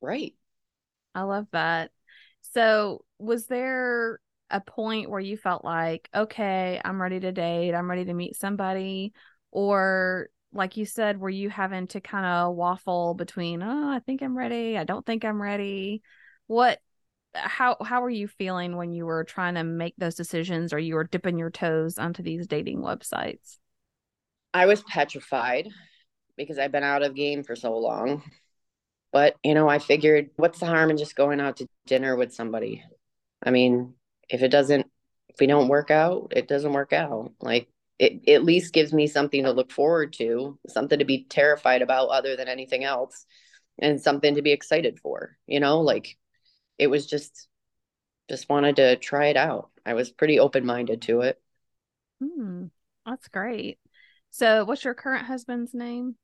right. 0.00 0.34
I 1.14 1.22
love 1.22 1.46
that. 1.52 1.90
So, 2.52 3.04
was 3.18 3.46
there 3.46 4.20
a 4.50 4.60
point 4.60 5.10
where 5.10 5.20
you 5.20 5.36
felt 5.36 5.64
like, 5.64 6.08
okay, 6.14 6.80
I'm 6.84 7.00
ready 7.00 7.20
to 7.20 7.32
date, 7.32 7.74
I'm 7.74 7.90
ready 7.90 8.04
to 8.04 8.14
meet 8.14 8.36
somebody? 8.36 9.12
Or, 9.50 10.28
like 10.52 10.76
you 10.76 10.86
said, 10.86 11.18
were 11.18 11.30
you 11.30 11.50
having 11.50 11.86
to 11.88 12.00
kind 12.00 12.26
of 12.26 12.54
waffle 12.54 13.14
between, 13.14 13.62
oh, 13.62 13.90
I 13.90 14.00
think 14.00 14.22
I'm 14.22 14.36
ready, 14.36 14.78
I 14.78 14.84
don't 14.84 15.04
think 15.04 15.24
I'm 15.24 15.40
ready? 15.40 16.02
What, 16.46 16.80
how, 17.34 17.76
how 17.82 18.02
were 18.02 18.10
you 18.10 18.28
feeling 18.28 18.76
when 18.76 18.92
you 18.92 19.04
were 19.04 19.24
trying 19.24 19.54
to 19.54 19.64
make 19.64 19.94
those 19.98 20.14
decisions 20.14 20.72
or 20.72 20.78
you 20.78 20.94
were 20.94 21.04
dipping 21.04 21.38
your 21.38 21.50
toes 21.50 21.98
onto 21.98 22.22
these 22.22 22.46
dating 22.46 22.80
websites? 22.80 23.58
I 24.54 24.66
was 24.66 24.82
petrified 24.82 25.68
because 26.36 26.58
I've 26.58 26.72
been 26.72 26.84
out 26.84 27.02
of 27.02 27.14
game 27.14 27.42
for 27.42 27.56
so 27.56 27.76
long. 27.76 28.22
But, 29.12 29.36
you 29.42 29.54
know, 29.54 29.68
I 29.68 29.78
figured 29.78 30.30
what's 30.36 30.60
the 30.60 30.66
harm 30.66 30.90
in 30.90 30.96
just 30.96 31.16
going 31.16 31.40
out 31.40 31.58
to 31.58 31.68
dinner 31.86 32.16
with 32.16 32.34
somebody? 32.34 32.84
I 33.42 33.50
mean, 33.50 33.94
if 34.28 34.42
it 34.42 34.48
doesn't 34.48 34.86
if 35.28 35.36
we 35.40 35.46
don't 35.46 35.68
work 35.68 35.90
out 35.90 36.32
it 36.34 36.48
doesn't 36.48 36.72
work 36.72 36.92
out. 36.92 37.32
Like 37.40 37.68
it 37.98 38.28
at 38.28 38.44
least 38.44 38.74
gives 38.74 38.92
me 38.92 39.06
something 39.06 39.44
to 39.44 39.52
look 39.52 39.72
forward 39.72 40.12
to 40.14 40.58
something 40.68 40.98
to 40.98 41.04
be 41.04 41.24
terrified 41.24 41.82
about 41.82 42.08
other 42.08 42.36
than 42.36 42.48
anything 42.48 42.84
else 42.84 43.24
and 43.78 44.00
something 44.00 44.34
to 44.34 44.42
be 44.42 44.52
excited 44.52 44.98
for 45.00 45.36
you 45.46 45.60
know? 45.60 45.80
Like 45.80 46.16
it 46.78 46.88
was 46.88 47.06
just 47.06 47.48
just 48.28 48.48
wanted 48.48 48.76
to 48.76 48.96
try 48.96 49.26
it 49.26 49.36
out. 49.36 49.70
I 49.84 49.94
was 49.94 50.10
pretty 50.10 50.40
open-minded 50.40 51.02
to 51.02 51.20
it. 51.20 51.40
Hmm, 52.20 52.64
that's 53.04 53.28
great. 53.28 53.78
So 54.30 54.64
what's 54.64 54.84
your 54.84 54.94
current 54.94 55.26
husband's 55.26 55.72
name? 55.72 56.16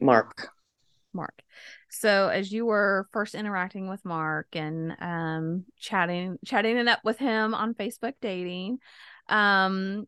Mark 0.00 0.50
Mark. 1.12 1.42
So 1.90 2.28
as 2.28 2.52
you 2.52 2.66
were 2.66 3.08
first 3.12 3.34
interacting 3.34 3.88
with 3.88 4.04
Mark 4.04 4.48
and 4.52 4.96
um, 5.00 5.64
chatting 5.78 6.38
chatting 6.44 6.76
it 6.76 6.88
up 6.88 7.00
with 7.04 7.18
him 7.18 7.54
on 7.54 7.74
Facebook 7.74 8.14
dating, 8.20 8.78
um, 9.28 10.06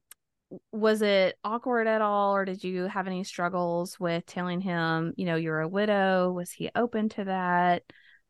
was 0.73 1.03
it 1.03 1.37
awkward 1.45 1.87
at 1.87 2.03
all 2.03 2.35
or 2.35 2.45
did 2.45 2.65
you 2.65 2.85
have 2.85 3.07
any 3.07 3.25
struggles 3.25 3.99
with 4.01 4.27
telling 4.27 4.61
him, 4.61 5.15
you 5.17 5.25
know, 5.25 5.37
you're 5.37 5.61
a 5.61 5.69
widow? 5.69 6.33
Was 6.33 6.51
he 6.51 6.71
open 6.75 7.09
to 7.11 7.25
that? 7.25 7.83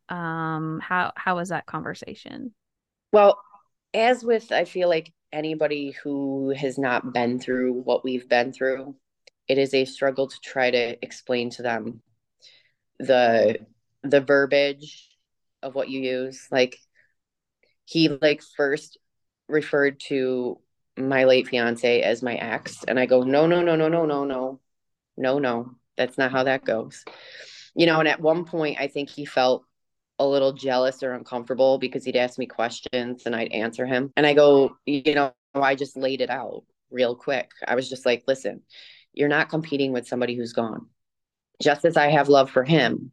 Um, 0.08 0.80
how 0.82 1.12
how 1.16 1.36
was 1.36 1.50
that 1.50 1.66
conversation? 1.66 2.54
Well, 3.12 3.40
as 3.94 4.24
with 4.24 4.52
I 4.52 4.64
feel 4.64 4.88
like 4.88 5.12
anybody 5.32 5.92
who 6.02 6.50
has 6.50 6.78
not 6.78 7.12
been 7.12 7.38
through 7.38 7.82
what 7.82 8.04
we've 8.04 8.28
been 8.28 8.52
through, 8.52 8.96
it 9.48 9.58
is 9.58 9.74
a 9.74 9.84
struggle 9.84 10.28
to 10.28 10.36
try 10.42 10.70
to 10.70 10.96
explain 11.02 11.50
to 11.50 11.62
them 11.62 12.02
the 13.00 13.58
the 14.02 14.20
verbiage 14.20 15.08
of 15.62 15.74
what 15.74 15.88
you 15.88 16.00
use. 16.00 16.46
Like 16.50 16.78
he 17.84 18.08
like 18.08 18.42
first 18.56 18.98
referred 19.48 20.00
to 20.00 20.60
my 20.96 21.24
late 21.24 21.48
fiance 21.48 22.02
as 22.02 22.22
my 22.22 22.34
ex 22.34 22.84
and 22.86 23.00
i 23.00 23.06
go 23.06 23.22
no 23.22 23.46
no 23.46 23.62
no 23.62 23.74
no 23.74 23.88
no 23.88 24.04
no 24.06 24.24
no. 24.24 24.60
No 25.16 25.38
no. 25.38 25.72
That's 25.96 26.16
not 26.16 26.30
how 26.30 26.44
that 26.44 26.64
goes. 26.64 27.04
You 27.74 27.86
know 27.86 27.98
and 28.00 28.08
at 28.08 28.20
one 28.20 28.44
point 28.44 28.78
i 28.80 28.86
think 28.86 29.08
he 29.08 29.24
felt 29.24 29.64
a 30.18 30.26
little 30.26 30.52
jealous 30.52 31.02
or 31.02 31.14
uncomfortable 31.14 31.78
because 31.78 32.04
he'd 32.04 32.16
ask 32.16 32.38
me 32.38 32.46
questions 32.46 33.22
and 33.26 33.34
i'd 33.34 33.52
answer 33.52 33.86
him. 33.86 34.12
And 34.16 34.26
i 34.26 34.34
go 34.34 34.76
you 34.84 35.14
know 35.14 35.32
i 35.54 35.74
just 35.74 35.96
laid 35.96 36.20
it 36.20 36.30
out 36.30 36.64
real 36.90 37.16
quick. 37.16 37.50
I 37.66 37.74
was 37.74 37.88
just 37.88 38.04
like 38.06 38.24
listen 38.28 38.62
you're 39.12 39.28
not 39.28 39.48
competing 39.48 39.92
with 39.92 40.06
somebody 40.06 40.36
who's 40.36 40.52
gone. 40.52 40.86
Just 41.60 41.84
as 41.84 41.96
I 41.96 42.08
have 42.08 42.28
love 42.28 42.50
for 42.50 42.64
him, 42.64 43.12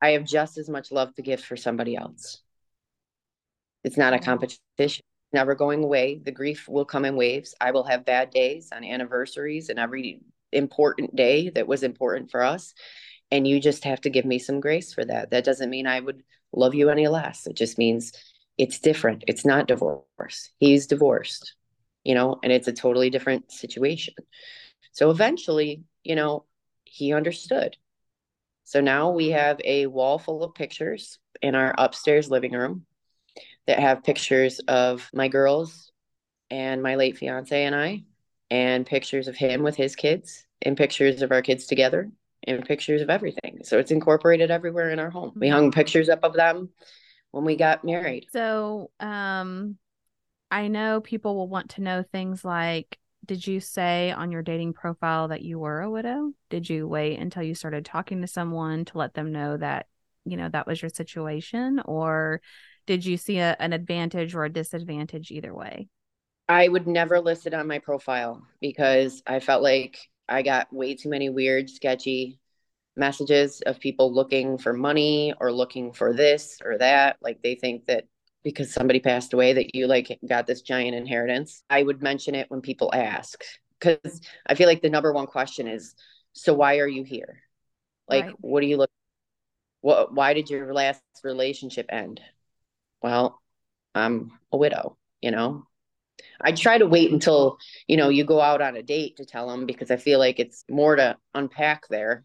I 0.00 0.10
have 0.10 0.24
just 0.24 0.58
as 0.58 0.68
much 0.68 0.92
love 0.92 1.14
to 1.14 1.22
give 1.22 1.40
for 1.40 1.56
somebody 1.56 1.96
else. 1.96 2.42
It's 3.84 3.96
not 3.96 4.14
a 4.14 4.18
competition, 4.18 5.04
never 5.32 5.54
going 5.54 5.82
away. 5.82 6.20
The 6.22 6.32
grief 6.32 6.68
will 6.68 6.84
come 6.84 7.04
in 7.04 7.16
waves. 7.16 7.54
I 7.60 7.70
will 7.70 7.84
have 7.84 8.04
bad 8.04 8.30
days 8.30 8.70
on 8.72 8.84
anniversaries 8.84 9.68
and 9.68 9.78
every 9.78 10.20
important 10.52 11.16
day 11.16 11.48
that 11.50 11.66
was 11.66 11.82
important 11.82 12.30
for 12.30 12.42
us. 12.42 12.74
And 13.30 13.48
you 13.48 13.60
just 13.60 13.84
have 13.84 14.00
to 14.02 14.10
give 14.10 14.24
me 14.24 14.38
some 14.38 14.60
grace 14.60 14.92
for 14.92 15.04
that. 15.04 15.30
That 15.30 15.44
doesn't 15.44 15.70
mean 15.70 15.86
I 15.86 16.00
would 16.00 16.22
love 16.52 16.74
you 16.74 16.90
any 16.90 17.08
less. 17.08 17.46
It 17.46 17.56
just 17.56 17.78
means 17.78 18.12
it's 18.58 18.78
different. 18.78 19.24
It's 19.26 19.46
not 19.46 19.68
divorce. 19.68 20.50
He's 20.58 20.86
divorced, 20.86 21.54
you 22.04 22.14
know, 22.14 22.38
and 22.42 22.52
it's 22.52 22.68
a 22.68 22.72
totally 22.72 23.08
different 23.08 23.50
situation. 23.50 24.14
So 24.92 25.10
eventually, 25.10 25.84
you 26.04 26.14
know, 26.14 26.44
he 26.92 27.14
understood. 27.14 27.76
So 28.64 28.82
now 28.82 29.10
we 29.10 29.30
have 29.30 29.58
a 29.64 29.86
wall 29.86 30.18
full 30.18 30.44
of 30.44 30.54
pictures 30.54 31.18
in 31.40 31.54
our 31.54 31.74
upstairs 31.78 32.30
living 32.30 32.52
room 32.52 32.84
that 33.66 33.78
have 33.78 34.04
pictures 34.04 34.60
of 34.68 35.08
my 35.14 35.28
girls 35.28 35.90
and 36.50 36.82
my 36.82 36.96
late 36.96 37.16
fiance 37.16 37.64
and 37.64 37.74
I, 37.74 38.04
and 38.50 38.84
pictures 38.84 39.26
of 39.26 39.36
him 39.36 39.62
with 39.62 39.74
his 39.74 39.96
kids, 39.96 40.46
and 40.60 40.76
pictures 40.76 41.22
of 41.22 41.32
our 41.32 41.40
kids 41.40 41.66
together, 41.66 42.10
and 42.46 42.64
pictures 42.64 43.00
of 43.00 43.08
everything. 43.08 43.60
So 43.62 43.78
it's 43.78 43.90
incorporated 43.90 44.50
everywhere 44.50 44.90
in 44.90 44.98
our 44.98 45.10
home. 45.10 45.32
We 45.34 45.48
hung 45.48 45.72
pictures 45.72 46.10
up 46.10 46.24
of 46.24 46.34
them 46.34 46.68
when 47.30 47.44
we 47.44 47.56
got 47.56 47.84
married. 47.84 48.26
So, 48.32 48.90
um, 49.00 49.78
I 50.50 50.68
know 50.68 51.00
people 51.00 51.36
will 51.36 51.48
want 51.48 51.70
to 51.70 51.80
know 51.80 52.02
things 52.02 52.44
like 52.44 52.98
did 53.24 53.46
you 53.46 53.60
say 53.60 54.10
on 54.10 54.32
your 54.32 54.42
dating 54.42 54.72
profile 54.72 55.28
that 55.28 55.42
you 55.42 55.58
were 55.58 55.80
a 55.80 55.90
widow? 55.90 56.32
Did 56.50 56.68
you 56.68 56.88
wait 56.88 57.18
until 57.18 57.42
you 57.42 57.54
started 57.54 57.84
talking 57.84 58.20
to 58.20 58.26
someone 58.26 58.84
to 58.86 58.98
let 58.98 59.14
them 59.14 59.32
know 59.32 59.56
that, 59.56 59.86
you 60.24 60.36
know, 60.36 60.48
that 60.48 60.66
was 60.66 60.82
your 60.82 60.88
situation? 60.88 61.80
Or 61.84 62.40
did 62.86 63.04
you 63.04 63.16
see 63.16 63.38
a, 63.38 63.56
an 63.60 63.72
advantage 63.72 64.34
or 64.34 64.44
a 64.44 64.52
disadvantage 64.52 65.30
either 65.30 65.54
way? 65.54 65.88
I 66.48 66.66
would 66.66 66.86
never 66.88 67.20
list 67.20 67.46
it 67.46 67.54
on 67.54 67.68
my 67.68 67.78
profile 67.78 68.42
because 68.60 69.22
I 69.26 69.38
felt 69.38 69.62
like 69.62 69.98
I 70.28 70.42
got 70.42 70.72
way 70.72 70.94
too 70.94 71.08
many 71.08 71.30
weird, 71.30 71.70
sketchy 71.70 72.40
messages 72.96 73.62
of 73.62 73.80
people 73.80 74.12
looking 74.12 74.58
for 74.58 74.72
money 74.72 75.32
or 75.40 75.52
looking 75.52 75.92
for 75.92 76.12
this 76.12 76.58
or 76.64 76.78
that. 76.78 77.16
Like 77.22 77.40
they 77.42 77.54
think 77.54 77.86
that 77.86 78.04
because 78.42 78.72
somebody 78.72 79.00
passed 79.00 79.32
away 79.32 79.52
that 79.52 79.74
you 79.74 79.86
like 79.86 80.18
got 80.28 80.46
this 80.46 80.62
giant 80.62 80.94
inheritance. 80.94 81.62
I 81.70 81.82
would 81.82 82.02
mention 82.02 82.34
it 82.34 82.50
when 82.50 82.60
people 82.60 82.90
ask 82.92 83.42
because 83.78 84.20
I 84.46 84.54
feel 84.54 84.68
like 84.68 84.82
the 84.82 84.90
number 84.90 85.12
one 85.12 85.26
question 85.26 85.66
is, 85.66 85.94
so 86.32 86.54
why 86.54 86.78
are 86.78 86.88
you 86.88 87.04
here? 87.04 87.42
Like, 88.08 88.26
right. 88.26 88.34
what 88.40 88.60
do 88.60 88.66
you 88.66 88.76
look? 88.76 88.90
What? 89.80 90.14
Why 90.14 90.34
did 90.34 90.50
your 90.50 90.72
last 90.72 91.02
relationship 91.24 91.86
end? 91.90 92.20
Well, 93.02 93.40
I'm 93.94 94.32
a 94.52 94.56
widow. 94.56 94.96
You 95.20 95.30
know, 95.30 95.66
I 96.40 96.52
try 96.52 96.78
to 96.78 96.86
wait 96.86 97.12
until 97.12 97.58
you 97.86 97.96
know 97.96 98.08
you 98.08 98.24
go 98.24 98.40
out 98.40 98.60
on 98.60 98.76
a 98.76 98.82
date 98.82 99.16
to 99.16 99.24
tell 99.24 99.48
them 99.48 99.66
because 99.66 99.90
I 99.90 99.96
feel 99.96 100.18
like 100.18 100.38
it's 100.38 100.64
more 100.68 100.96
to 100.96 101.16
unpack 101.34 101.88
there. 101.88 102.24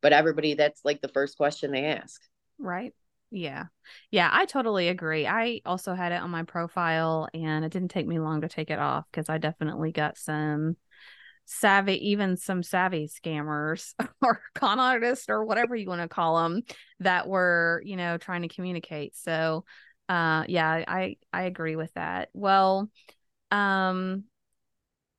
But 0.00 0.12
everybody, 0.12 0.54
that's 0.54 0.80
like 0.84 1.00
the 1.00 1.08
first 1.08 1.36
question 1.36 1.72
they 1.72 1.86
ask. 1.86 2.20
Right. 2.58 2.94
Yeah. 3.30 3.64
Yeah, 4.10 4.30
I 4.32 4.46
totally 4.46 4.88
agree. 4.88 5.26
I 5.26 5.60
also 5.66 5.94
had 5.94 6.12
it 6.12 6.22
on 6.22 6.30
my 6.30 6.44
profile 6.44 7.28
and 7.34 7.64
it 7.64 7.72
didn't 7.72 7.90
take 7.90 8.06
me 8.06 8.18
long 8.18 8.40
to 8.40 8.48
take 8.48 8.70
it 8.70 8.78
off 8.78 9.04
because 9.10 9.28
I 9.28 9.38
definitely 9.38 9.92
got 9.92 10.16
some 10.16 10.76
savvy, 11.44 12.10
even 12.10 12.36
some 12.36 12.62
savvy 12.62 13.08
scammers 13.08 13.94
or 14.22 14.40
con 14.54 14.80
artists 14.80 15.26
or 15.28 15.44
whatever 15.44 15.76
you 15.76 15.88
want 15.88 16.02
to 16.02 16.08
call 16.08 16.42
them 16.42 16.62
that 17.00 17.28
were, 17.28 17.82
you 17.84 17.96
know, 17.96 18.16
trying 18.18 18.42
to 18.42 18.48
communicate. 18.48 19.14
So, 19.16 19.64
uh, 20.08 20.44
yeah, 20.48 20.84
I, 20.88 21.16
I 21.32 21.42
agree 21.42 21.76
with 21.76 21.92
that. 21.94 22.30
Well, 22.32 22.90
um, 23.50 24.24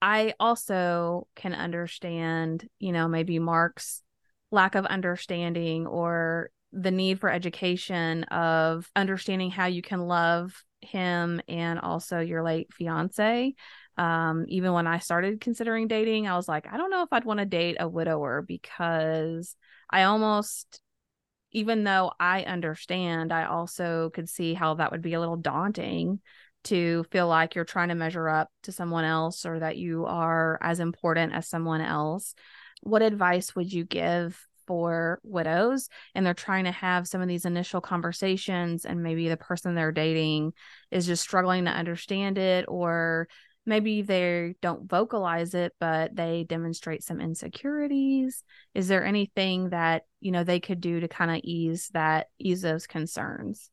I 0.01 0.33
also 0.39 1.27
can 1.35 1.53
understand, 1.53 2.67
you 2.79 2.91
know, 2.91 3.07
maybe 3.07 3.39
Mark's 3.39 4.01
lack 4.51 4.75
of 4.75 4.85
understanding 4.85 5.85
or 5.85 6.51
the 6.71 6.91
need 6.91 7.19
for 7.19 7.29
education 7.29 8.23
of 8.25 8.89
understanding 8.95 9.51
how 9.51 9.65
you 9.65 9.81
can 9.81 10.01
love 10.01 10.63
him 10.81 11.41
and 11.47 11.79
also 11.79 12.19
your 12.19 12.43
late 12.43 12.73
fiance. 12.73 13.53
Um, 13.97 14.45
even 14.47 14.71
when 14.73 14.87
I 14.87 14.99
started 14.99 15.41
considering 15.41 15.87
dating, 15.87 16.27
I 16.27 16.35
was 16.35 16.47
like, 16.47 16.71
I 16.71 16.77
don't 16.77 16.91
know 16.91 17.03
if 17.03 17.09
I'd 17.11 17.25
want 17.25 17.39
to 17.39 17.45
date 17.45 17.77
a 17.79 17.87
widower 17.87 18.41
because 18.41 19.55
I 19.89 20.03
almost, 20.03 20.79
even 21.51 21.83
though 21.83 22.11
I 22.19 22.43
understand, 22.43 23.33
I 23.33 23.45
also 23.45 24.09
could 24.11 24.29
see 24.29 24.53
how 24.53 24.75
that 24.75 24.91
would 24.91 25.01
be 25.01 25.13
a 25.13 25.19
little 25.19 25.35
daunting 25.35 26.21
to 26.65 27.03
feel 27.11 27.27
like 27.27 27.55
you're 27.55 27.65
trying 27.65 27.89
to 27.89 27.95
measure 27.95 28.29
up 28.29 28.49
to 28.63 28.71
someone 28.71 29.05
else 29.05 29.45
or 29.45 29.59
that 29.59 29.77
you 29.77 30.05
are 30.05 30.59
as 30.61 30.79
important 30.79 31.33
as 31.33 31.47
someone 31.47 31.81
else. 31.81 32.35
What 32.81 33.01
advice 33.01 33.55
would 33.55 33.71
you 33.71 33.85
give 33.85 34.39
for 34.69 35.19
widows 35.23 35.89
and 36.13 36.23
they're 36.23 36.35
trying 36.35 36.65
to 36.65 36.71
have 36.71 37.07
some 37.07 37.21
of 37.21 37.27
these 37.27 37.45
initial 37.45 37.81
conversations 37.81 38.85
and 38.85 39.01
maybe 39.01 39.27
the 39.27 39.35
person 39.35 39.73
they're 39.73 39.91
dating 39.91 40.53
is 40.91 41.07
just 41.07 41.23
struggling 41.23 41.65
to 41.65 41.71
understand 41.71 42.37
it 42.37 42.65
or 42.67 43.27
maybe 43.65 44.03
they 44.03 44.53
don't 44.61 44.87
vocalize 44.87 45.55
it 45.55 45.73
but 45.79 46.15
they 46.15 46.45
demonstrate 46.47 47.01
some 47.01 47.19
insecurities. 47.19 48.43
Is 48.75 48.87
there 48.87 49.03
anything 49.03 49.69
that 49.69 50.03
you 50.19 50.31
know 50.31 50.43
they 50.43 50.59
could 50.59 50.81
do 50.81 50.99
to 50.99 51.07
kind 51.07 51.31
of 51.31 51.41
ease 51.43 51.89
that 51.93 52.27
ease 52.37 52.61
those 52.61 52.85
concerns? 52.85 53.71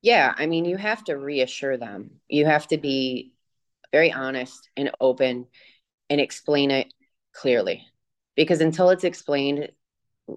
Yeah 0.00 0.32
i 0.36 0.46
mean 0.46 0.64
you 0.64 0.76
have 0.76 1.02
to 1.04 1.14
reassure 1.14 1.76
them. 1.76 2.12
You 2.28 2.46
have 2.46 2.68
to 2.68 2.78
be 2.78 3.32
very 3.90 4.12
honest 4.12 4.70
and 4.76 4.92
open 5.00 5.48
and 6.08 6.20
explain 6.20 6.70
it 6.70 6.86
clearly 7.32 7.84
because 8.36 8.60
until 8.60 8.90
it's 8.90 9.02
explained 9.02 9.70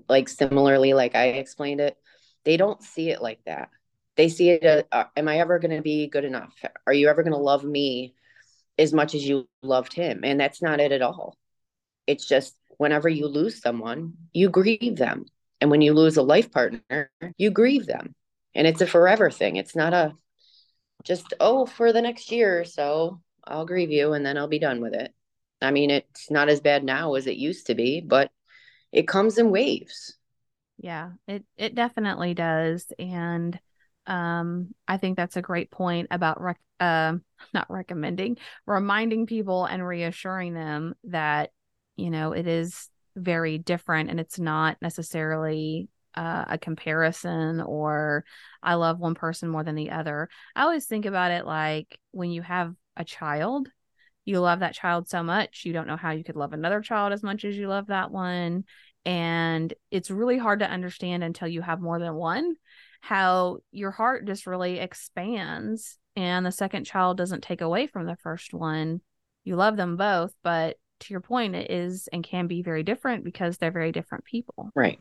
like 0.08 0.30
similarly 0.30 0.94
like 0.94 1.16
i 1.16 1.28
explained 1.28 1.82
it 1.82 1.98
they 2.46 2.58
don't 2.58 2.82
see 2.82 3.10
it 3.10 3.22
like 3.22 3.40
that. 3.46 3.70
They 4.16 4.30
see 4.30 4.50
it 4.50 4.64
as, 4.64 4.84
uh, 4.92 5.06
am 5.16 5.28
i 5.28 5.40
ever 5.40 5.60
going 5.60 5.76
to 5.76 5.82
be 5.82 6.08
good 6.08 6.26
enough? 6.26 6.54
Are 6.88 6.94
you 6.94 7.10
ever 7.10 7.24
going 7.24 7.34
to 7.34 7.40
love 7.40 7.64
me 7.64 8.16
as 8.78 8.94
much 8.94 9.16
as 9.16 9.28
you 9.28 9.48
loved 9.62 9.94
him? 9.94 10.22
And 10.24 10.40
that's 10.40 10.62
not 10.62 10.80
it 10.80 10.92
at 10.92 11.02
all. 11.02 11.38
It's 12.08 12.28
just 12.28 12.56
whenever 12.78 13.10
you 13.10 13.28
lose 13.28 13.62
someone 13.62 14.14
you 14.34 14.50
grieve 14.50 14.98
them. 14.98 15.26
And 15.62 15.70
when 15.70 15.82
you 15.82 15.94
lose 15.94 16.18
a 16.18 16.24
life 16.24 16.52
partner 16.52 17.12
you 17.38 17.52
grieve 17.52 17.86
them. 17.86 18.16
And 18.56 18.66
it's 18.66 18.82
a 18.82 18.88
forever 18.88 19.30
thing. 19.30 19.58
It's 19.58 19.76
not 19.76 19.94
a 19.94 20.14
just 21.04 21.34
oh 21.40 21.66
for 21.66 21.94
the 21.94 22.02
next 22.02 22.30
year 22.30 22.60
or 22.60 22.66
so 22.66 23.22
i'll 23.46 23.66
grieve 23.66 23.90
you 23.90 24.12
and 24.12 24.26
then 24.26 24.38
i'll 24.38 24.50
be 24.50 24.60
done 24.60 24.82
with 24.82 24.94
it. 24.94 25.14
I 25.62 25.72
mean 25.72 25.92
it's 25.92 26.30
not 26.32 26.50
as 26.50 26.62
bad 26.62 26.84
now 26.84 27.16
as 27.16 27.28
it 27.28 27.38
used 27.38 27.68
to 27.68 27.76
be 27.76 28.02
but 28.02 28.32
it 28.92 29.08
comes 29.08 29.38
in 29.38 29.52
waves. 29.52 30.16
Yeah, 30.78 31.12
it 31.28 31.44
it 31.58 31.76
definitely 31.76 32.34
does, 32.34 32.92
and 32.98 33.60
um, 34.08 34.74
I 34.88 34.98
think 34.98 35.18
that's 35.18 35.38
a 35.38 35.42
great 35.42 35.72
point 35.72 36.08
about 36.12 36.42
rec- 36.42 36.60
uh, 36.80 37.16
not 37.54 37.70
recommending, 37.70 38.38
reminding 38.66 39.26
people 39.26 39.66
and 39.66 39.86
reassuring 39.86 40.54
them 40.54 40.96
that 41.06 41.52
you 41.96 42.10
know 42.10 42.32
it 42.32 42.48
is 42.48 42.90
very 43.16 43.58
different 43.58 44.10
and 44.10 44.20
it's 44.20 44.40
not 44.40 44.78
necessarily 44.82 45.90
uh, 46.16 46.46
a 46.48 46.58
comparison 46.58 47.60
or 47.62 48.24
I 48.64 48.76
love 48.76 49.00
one 49.00 49.16
person 49.16 49.50
more 49.50 49.64
than 49.64 49.76
the 49.76 49.92
other. 49.92 50.30
I 50.56 50.64
always 50.64 50.86
think 50.86 51.06
about 51.06 51.32
it 51.32 51.46
like 51.46 52.00
when 52.12 52.32
you 52.32 52.42
have 52.42 52.74
a 52.96 53.04
child, 53.04 53.70
you 54.26 54.40
love 54.40 54.60
that 54.60 54.76
child 54.76 55.10
so 55.10 55.24
much, 55.24 55.64
you 55.66 55.74
don't 55.74 55.88
know 55.88 55.98
how 55.98 56.12
you 56.12 56.24
could 56.24 56.36
love 56.36 56.54
another 56.54 56.82
child 56.82 57.14
as 57.14 57.24
much 57.24 57.46
as 57.46 57.58
you 57.58 57.68
love 57.68 57.88
that 57.88 58.12
one. 58.12 58.66
And 59.06 59.74
it's 59.92 60.12
really 60.12 60.38
hard 60.38 60.60
to 60.60 60.70
understand 60.70 61.24
until 61.24 61.48
you 61.48 61.62
have 61.62 61.82
more 61.82 62.00
than 62.00 62.14
one 62.14 62.56
how 63.02 63.60
your 63.72 63.92
heart 63.92 64.28
just 64.28 64.46
really 64.46 64.78
expands 64.80 65.98
and 66.16 66.46
the 66.46 66.52
second 66.52 66.84
child 66.84 67.18
doesn't 67.18 67.44
take 67.44 67.62
away 67.62 67.88
from 67.88 68.06
the 68.06 68.18
first 68.18 68.54
one. 68.54 69.02
You 69.46 69.56
love 69.56 69.78
them 69.78 69.96
both, 69.96 70.34
but 70.44 70.76
to 71.00 71.14
your 71.14 71.22
point, 71.22 71.56
it 71.56 71.72
is 71.72 72.10
and 72.12 72.24
can 72.24 72.48
be 72.48 72.62
very 72.62 72.84
different 72.84 73.24
because 73.24 73.58
they're 73.58 73.72
very 73.72 73.92
different 73.92 74.26
people. 74.26 74.70
Right. 74.76 75.00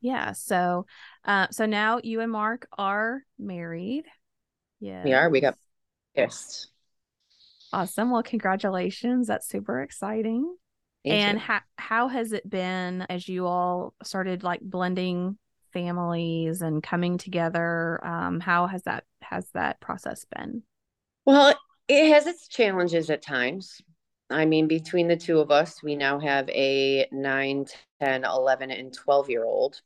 Yeah. 0.00 0.32
So, 0.32 0.86
uh, 1.24 1.48
so 1.50 1.66
now 1.66 2.00
you 2.02 2.20
and 2.20 2.30
Mark 2.30 2.68
are 2.76 3.22
married. 3.38 4.04
Yeah. 4.80 5.02
We 5.02 5.12
are. 5.14 5.30
We 5.30 5.40
got 5.40 5.56
yes. 6.14 6.68
Awesome. 7.72 8.10
Well, 8.10 8.22
congratulations. 8.22 9.26
That's 9.26 9.48
super 9.48 9.82
exciting. 9.82 10.56
Thank 11.04 11.14
and 11.14 11.38
how 11.38 11.60
how 11.76 12.08
has 12.08 12.32
it 12.32 12.48
been 12.48 13.02
as 13.08 13.28
you 13.28 13.46
all 13.46 13.94
started 14.02 14.42
like 14.42 14.60
blending 14.60 15.38
families 15.72 16.62
and 16.62 16.82
coming 16.82 17.18
together? 17.18 18.04
Um, 18.04 18.40
how 18.40 18.66
has 18.66 18.82
that 18.82 19.04
has 19.22 19.48
that 19.54 19.80
process 19.80 20.24
been? 20.34 20.62
Well, 21.24 21.54
it 21.88 22.12
has 22.12 22.26
its 22.26 22.48
challenges 22.48 23.10
at 23.10 23.22
times. 23.22 23.80
I 24.30 24.44
mean, 24.44 24.68
between 24.68 25.08
the 25.08 25.16
two 25.16 25.40
of 25.40 25.50
us, 25.50 25.82
we 25.82 25.96
now 25.96 26.18
have 26.18 26.48
a 26.50 27.06
9, 27.12 27.66
10, 28.00 28.24
11, 28.24 28.70
and 28.70 28.92
12 28.92 29.30
year 29.30 29.44
old. 29.44 29.80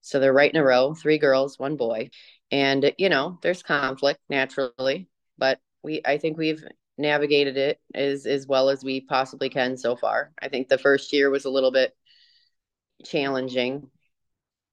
So 0.00 0.20
they're 0.20 0.32
right 0.32 0.52
in 0.52 0.60
a 0.60 0.64
row 0.64 0.94
three 0.94 1.18
girls, 1.18 1.58
one 1.58 1.76
boy. 1.76 2.10
And, 2.52 2.92
you 2.98 3.08
know, 3.08 3.38
there's 3.42 3.62
conflict 3.62 4.20
naturally, 4.28 5.08
but 5.38 5.58
we, 5.82 6.02
I 6.04 6.18
think 6.18 6.36
we've 6.36 6.62
navigated 6.96 7.56
it 7.56 7.80
as, 7.94 8.26
as 8.26 8.46
well 8.46 8.70
as 8.70 8.84
we 8.84 9.00
possibly 9.00 9.48
can 9.48 9.76
so 9.76 9.96
far. 9.96 10.32
I 10.40 10.48
think 10.48 10.68
the 10.68 10.78
first 10.78 11.12
year 11.12 11.30
was 11.30 11.44
a 11.44 11.50
little 11.50 11.72
bit 11.72 11.94
challenging 13.04 13.90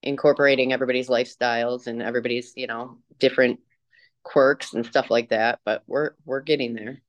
incorporating 0.04 0.74
everybody's 0.74 1.10
lifestyles 1.10 1.88
and 1.88 2.02
everybody's 2.02 2.54
you 2.56 2.68
know 2.68 2.98
different 3.20 3.60
quirks 4.24 4.74
and 4.74 4.86
stuff 4.86 5.10
like 5.10 5.30
that 5.30 5.60
but 5.64 5.84
we're 5.88 6.12
we're 6.26 6.42
getting 6.42 6.74
there 6.74 7.02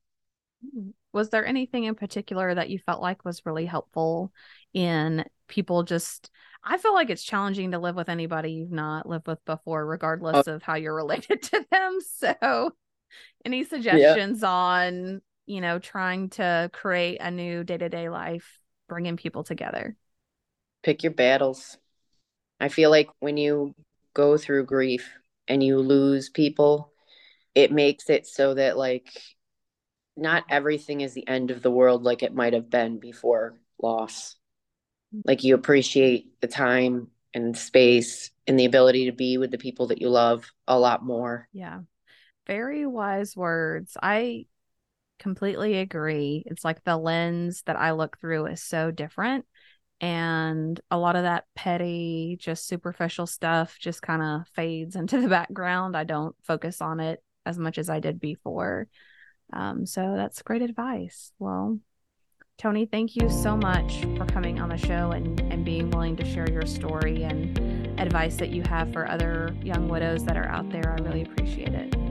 was 1.11 1.29
there 1.29 1.45
anything 1.45 1.85
in 1.85 1.95
particular 1.95 2.53
that 2.53 2.69
you 2.69 2.79
felt 2.79 3.01
like 3.01 3.25
was 3.25 3.45
really 3.45 3.65
helpful 3.65 4.31
in 4.73 5.23
people 5.47 5.83
just 5.83 6.29
I 6.63 6.77
feel 6.77 6.93
like 6.93 7.09
it's 7.09 7.23
challenging 7.23 7.71
to 7.71 7.79
live 7.79 7.95
with 7.95 8.07
anybody 8.07 8.53
you've 8.53 8.71
not 8.71 9.05
lived 9.05 9.27
with 9.27 9.43
before, 9.43 9.85
regardless 9.85 10.47
oh. 10.47 10.53
of 10.53 10.63
how 10.63 10.75
you're 10.75 10.95
related 11.03 11.41
to 11.41 11.65
them. 11.69 11.99
So, 12.15 12.71
any 13.45 13.63
suggestions 13.63 14.41
yeah. 14.41 14.49
on, 14.49 15.21
you 15.45 15.61
know, 15.61 15.79
trying 15.79 16.29
to 16.31 16.69
create 16.73 17.17
a 17.19 17.31
new 17.31 17.63
day 17.63 17.77
to 17.77 17.89
day 17.89 18.09
life, 18.09 18.59
bringing 18.87 19.17
people 19.17 19.43
together? 19.43 19.95
Pick 20.83 21.03
your 21.03 21.13
battles. 21.13 21.77
I 22.59 22.69
feel 22.69 22.89
like 22.89 23.09
when 23.19 23.37
you 23.37 23.75
go 24.13 24.37
through 24.37 24.65
grief 24.65 25.09
and 25.47 25.61
you 25.61 25.79
lose 25.79 26.29
people, 26.29 26.91
it 27.55 27.71
makes 27.71 28.09
it 28.09 28.25
so 28.25 28.53
that 28.53 28.77
like 28.77 29.09
not 30.15 30.43
everything 30.49 31.01
is 31.01 31.13
the 31.13 31.27
end 31.27 31.51
of 31.51 31.61
the 31.61 31.71
world 31.71 32.03
like 32.03 32.23
it 32.23 32.33
might 32.33 32.53
have 32.53 32.69
been 32.69 32.99
before 32.99 33.55
loss. 33.81 34.35
Like 35.25 35.43
you 35.43 35.55
appreciate 35.55 36.39
the 36.41 36.47
time 36.47 37.07
and 37.33 37.57
space 37.57 38.31
and 38.47 38.59
the 38.59 38.65
ability 38.65 39.05
to 39.05 39.11
be 39.11 39.37
with 39.37 39.51
the 39.51 39.57
people 39.57 39.87
that 39.87 40.01
you 40.01 40.09
love 40.09 40.51
a 40.67 40.77
lot 40.77 41.03
more. 41.03 41.47
Yeah. 41.53 41.81
Very 42.47 42.85
wise 42.85 43.35
words. 43.35 43.95
I 44.01 44.45
completely 45.19 45.77
agree. 45.77 46.43
It's 46.45 46.65
like 46.65 46.83
the 46.83 46.97
lens 46.97 47.63
that 47.65 47.77
I 47.77 47.91
look 47.91 48.19
through 48.19 48.47
is 48.47 48.61
so 48.61 48.91
different 48.91 49.45
and 50.01 50.81
a 50.91 50.97
lot 50.97 51.15
of 51.15 51.23
that 51.23 51.45
petty 51.55 52.37
just 52.39 52.67
superficial 52.67 53.25
stuff 53.25 53.77
just 53.79 54.01
kind 54.01 54.21
of 54.21 54.47
fades 54.49 54.95
into 54.97 55.21
the 55.21 55.29
background. 55.29 55.95
I 55.95 56.03
don't 56.03 56.35
focus 56.43 56.81
on 56.81 56.99
it 56.99 57.23
as 57.45 57.57
much 57.57 57.77
as 57.77 57.89
i 57.89 57.99
did 57.99 58.19
before. 58.19 58.87
Um, 59.51 59.85
so 59.85 60.13
that's 60.15 60.41
great 60.41 60.61
advice. 60.61 61.31
Well 61.39 61.79
toni 62.55 62.85
thank 62.85 63.15
you 63.15 63.27
so 63.31 63.57
much 63.57 64.01
for 64.15 64.25
coming 64.27 64.61
on 64.61 64.69
the 64.69 64.77
show 64.77 65.11
and, 65.11 65.39
and 65.51 65.65
being 65.65 65.89
willing 65.89 66.15
to 66.15 66.23
share 66.23 66.47
your 66.51 66.65
story 66.67 67.23
and 67.23 67.57
advice 67.99 68.35
that 68.35 68.49
you 68.49 68.61
have 68.61 68.93
for 68.93 69.09
other 69.09 69.55
young 69.63 69.87
widows 69.87 70.23
that 70.23 70.37
are 70.37 70.47
out 70.47 70.69
there. 70.69 70.95
I 70.97 71.01
really 71.01 71.23
appreciate 71.23 71.73
it 71.73 72.02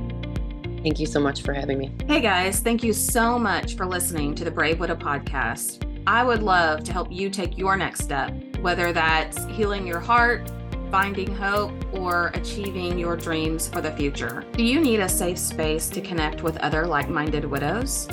Thank 0.83 0.99
you 0.99 1.07
so 1.07 1.21
much 1.21 1.43
for 1.43 1.53
having 1.53 1.79
me. 1.79 1.93
Hey 2.09 2.21
guys, 2.21 2.59
thank 2.59 2.83
you 2.83 2.93
so 2.93 3.39
much 3.39 3.77
for 3.77 3.87
listening 3.87 4.35
to 4.35 4.45
the 4.45 4.51
Brave 4.51 4.81
Widow 4.81 4.97
podcast. 4.97 5.89
I 6.09 6.25
would 6.25 6.43
love 6.43 6.83
to 6.85 6.93
help 6.93 7.13
you 7.13 7.31
take 7.31 7.57
your 7.57 7.77
next 7.77 8.03
step, 8.03 8.35
whether 8.57 8.93
that's 8.93 9.45
healing 9.45 9.87
your 9.87 10.01
heart, 10.01 10.51
finding 10.91 11.33
hope, 11.33 11.73
or 11.95 12.33
achieving 12.35 12.99
your 12.99 13.17
dreams 13.17 13.69
for 13.69 13.81
the 13.81 13.93
future. 13.93 14.45
Do 14.53 14.65
you 14.65 14.81
need 14.81 14.99
a 14.99 15.09
safe 15.09 15.39
space 15.39 15.89
to 15.91 16.01
connect 16.01 16.43
with 16.43 16.57
other 16.57 16.85
like 16.85 17.09
minded 17.09 17.45
widows? 17.45 18.09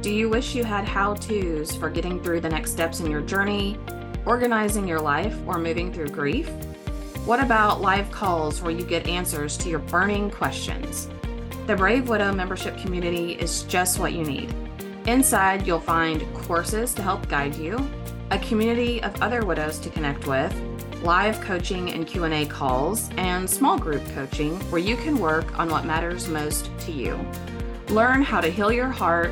Do 0.00 0.10
you 0.10 0.30
wish 0.30 0.54
you 0.54 0.64
had 0.64 0.86
how 0.86 1.14
to's 1.14 1.76
for 1.76 1.90
getting 1.90 2.22
through 2.22 2.40
the 2.40 2.48
next 2.48 2.72
steps 2.72 3.00
in 3.00 3.10
your 3.10 3.20
journey, 3.20 3.78
organizing 4.24 4.88
your 4.88 5.00
life, 5.00 5.36
or 5.46 5.58
moving 5.58 5.92
through 5.92 6.08
grief? 6.08 6.48
What 7.26 7.40
about 7.40 7.82
live 7.82 8.10
calls 8.10 8.62
where 8.62 8.72
you 8.72 8.84
get 8.84 9.06
answers 9.06 9.58
to 9.58 9.68
your 9.68 9.78
burning 9.78 10.30
questions? 10.30 11.08
The 11.66 11.74
Brave 11.74 12.10
Widow 12.10 12.34
membership 12.34 12.76
community 12.76 13.32
is 13.32 13.62
just 13.62 13.98
what 13.98 14.12
you 14.12 14.22
need. 14.22 14.54
Inside, 15.06 15.66
you'll 15.66 15.80
find 15.80 16.22
courses 16.34 16.92
to 16.92 17.02
help 17.02 17.26
guide 17.26 17.56
you, 17.56 17.78
a 18.30 18.38
community 18.40 19.02
of 19.02 19.22
other 19.22 19.46
widows 19.46 19.78
to 19.78 19.88
connect 19.88 20.26
with, 20.26 20.54
live 21.02 21.40
coaching 21.40 21.90
and 21.92 22.06
Q&A 22.06 22.44
calls, 22.44 23.08
and 23.16 23.48
small 23.48 23.78
group 23.78 24.06
coaching 24.14 24.60
where 24.70 24.78
you 24.78 24.94
can 24.94 25.18
work 25.18 25.58
on 25.58 25.70
what 25.70 25.86
matters 25.86 26.28
most 26.28 26.68
to 26.80 26.92
you. 26.92 27.18
Learn 27.88 28.20
how 28.20 28.42
to 28.42 28.50
heal 28.50 28.70
your 28.70 28.88
heart, 28.88 29.30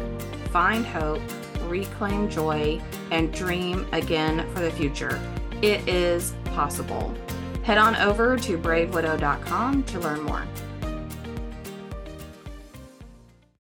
find 0.50 0.86
hope, 0.86 1.20
reclaim 1.66 2.30
joy, 2.30 2.80
and 3.10 3.30
dream 3.34 3.86
again 3.92 4.50
for 4.54 4.60
the 4.60 4.70
future. 4.70 5.20
It 5.60 5.86
is 5.86 6.32
possible. 6.46 7.14
Head 7.62 7.76
on 7.76 7.94
over 7.96 8.38
to 8.38 8.56
bravewidow.com 8.56 9.82
to 9.82 10.00
learn 10.00 10.22
more. 10.22 10.46